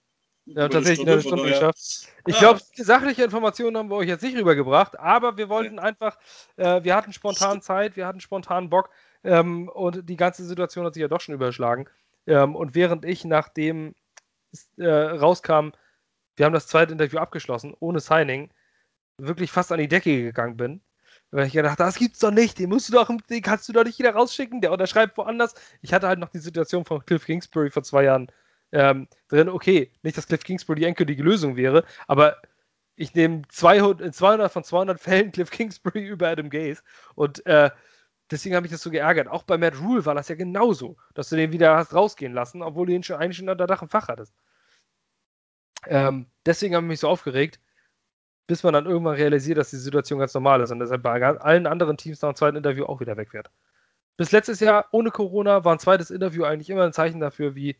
[0.46, 2.08] Ja, tatsächlich eine Stunde daher- geschafft.
[2.26, 2.40] Ich Ja.
[2.40, 6.18] glaube, sachliche Informationen haben wir euch jetzt nicht rübergebracht, aber wir wollten einfach,
[6.56, 8.90] äh, wir hatten spontan Zeit, wir hatten spontan Bock
[9.28, 11.86] ähm, und die ganze Situation hat sich ja doch schon überschlagen.
[12.26, 13.94] Ähm, und während ich, nachdem
[14.78, 15.70] äh, rauskam,
[16.36, 18.50] wir haben das zweite Interview abgeschlossen, ohne Signing,
[19.18, 20.80] wirklich fast an die Decke gegangen bin,
[21.30, 23.84] weil ich gedacht, das gibt's doch nicht, den musst du doch, den kannst du doch
[23.84, 25.54] nicht wieder rausschicken, der unterschreibt woanders.
[25.82, 28.32] Ich hatte halt noch die Situation von Cliff Kingsbury vor zwei Jahren
[28.72, 32.36] ähm, drin, okay, nicht, dass Cliff Kingsbury die endgültige Lösung wäre, aber
[32.96, 36.82] ich nehme 200, in 200 von 200 Fällen Cliff Kingsbury über Adam Gaze
[37.14, 37.70] und äh,
[38.30, 39.28] deswegen habe ich das so geärgert.
[39.28, 42.62] Auch bei Matt Rule war das ja genauso, dass du den wieder hast rausgehen lassen,
[42.62, 44.34] obwohl du ihn schon eigentlich schon unter Dach und Fach hattest.
[45.86, 47.60] Ähm, deswegen habe ich mich so aufgeregt,
[48.46, 51.66] bis man dann irgendwann realisiert, dass die Situation ganz normal ist und deshalb bei allen
[51.66, 53.50] anderen Teams nach dem zweiten Interview auch wieder weg wird.
[54.16, 57.76] Bis letztes Jahr ohne Corona war ein zweites Interview eigentlich immer ein Zeichen dafür, wie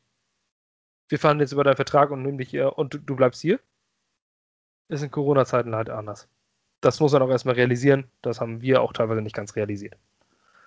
[1.09, 3.59] wir fahren jetzt über deinen Vertrag und nehmen dich hier und du, du bleibst hier.
[4.88, 6.28] Ist in Corona-Zeiten halt anders.
[6.80, 8.11] Das muss man auch erstmal realisieren.
[8.22, 9.96] Das haben wir auch teilweise nicht ganz realisiert.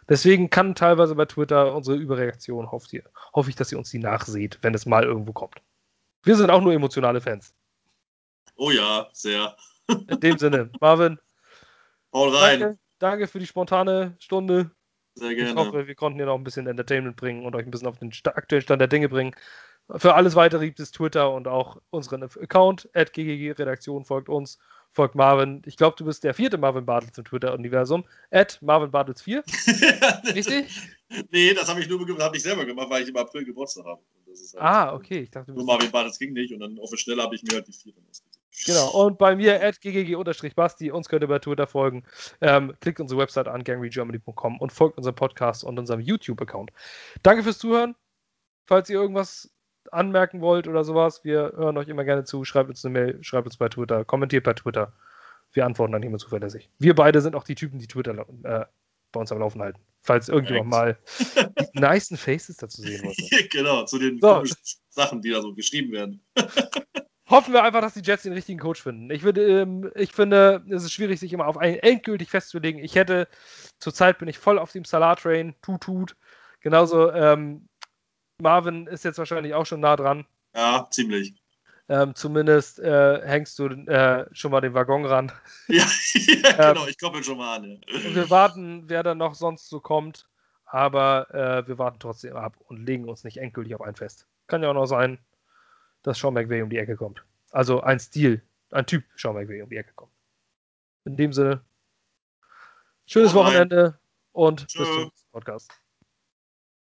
[0.09, 3.99] Deswegen kann teilweise bei Twitter unsere Überreaktion, hoffe ich, hoffe ich, dass ihr uns die
[3.99, 5.61] nachseht, wenn es mal irgendwo kommt.
[6.23, 7.53] Wir sind auch nur emotionale Fans.
[8.55, 9.55] Oh ja, sehr.
[9.87, 11.19] In dem Sinne, Marvin,
[12.13, 12.59] Haut rein.
[12.59, 12.79] danke.
[12.99, 14.71] danke für die spontane Stunde.
[15.15, 15.51] Sehr gerne.
[15.51, 17.99] Ich hoffe, wir konnten hier noch ein bisschen Entertainment bringen und euch ein bisschen auf
[17.99, 19.35] den aktuellen Stand der Dinge bringen.
[19.97, 22.89] Für alles weitere gibt es Twitter und auch unseren Account.
[22.93, 24.57] At GGG Redaktion folgt uns,
[24.93, 25.61] folgt Marvin.
[25.65, 28.05] Ich glaube, du bist der vierte Marvin Bartels im Twitter-Universum.
[28.29, 29.43] At Marvin Bartels 4.
[30.35, 30.81] Richtig?
[31.31, 34.01] Nee, das habe ich nur hab ich selber gemacht, weil ich im April Geburtstag habe.
[34.27, 35.19] Halt ah, okay.
[35.21, 37.55] Ich dachte, nur Marvin Bartels ging nicht und dann auf der Stelle habe ich mir
[37.55, 38.41] halt die vier ausgesucht.
[38.65, 42.03] Genau, und bei mir at ggg-basti, uns könnt ihr bei Twitter folgen.
[42.41, 46.71] Ähm, klickt unsere Website an, gangregermany.com und folgt unserem Podcast und unserem YouTube-Account.
[47.23, 47.95] Danke fürs Zuhören.
[48.65, 49.50] Falls ihr irgendwas
[49.91, 52.43] anmerken wollt oder sowas, wir hören euch immer gerne zu.
[52.43, 54.93] Schreibt uns eine Mail, schreibt uns bei Twitter, kommentiert bei Twitter.
[55.53, 56.69] Wir antworten dann immer zuverlässig.
[56.79, 58.65] Wir beide sind auch die Typen, die Twitter äh,
[59.11, 59.81] bei uns am Laufen halten.
[60.03, 60.97] Falls irgendjemand mal
[61.75, 63.47] die nicen Faces dazu sehen wollte.
[63.51, 64.43] genau, zu den so.
[64.89, 66.21] Sachen, die da so geschrieben werden.
[67.29, 69.09] Hoffen wir einfach, dass die Jets den richtigen Coach finden.
[69.09, 72.83] Ich, würde, ähm, ich finde, es ist schwierig, sich immer auf einen endgültig festzulegen.
[72.83, 73.29] Ich hätte,
[73.79, 76.17] zurzeit bin ich voll auf dem Salat-Train, tut, tut.
[76.59, 77.69] Genauso, ähm,
[78.41, 80.25] Marvin ist jetzt wahrscheinlich auch schon nah dran.
[80.55, 81.33] Ja, ziemlich.
[81.89, 85.31] Ähm, zumindest äh, hängst du äh, schon mal den Waggon ran.
[85.67, 87.81] Ja, ja genau, ich koppel schon mal an.
[87.87, 88.15] Ja.
[88.15, 90.27] Wir warten, wer dann noch sonst so kommt,
[90.65, 94.25] aber äh, wir warten trotzdem ab und legen uns nicht endgültig auf ein fest.
[94.47, 95.17] Kann ja auch noch sein,
[96.03, 97.23] dass Sean McVay um die Ecke kommt.
[97.51, 100.11] Also ein Stil, ein Typ Sean McVay um die Ecke kommt.
[101.03, 101.61] In dem Sinne,
[103.05, 103.99] schönes Wochenende
[104.31, 104.79] und Tschö.
[104.79, 105.80] bis zum nächsten Podcast.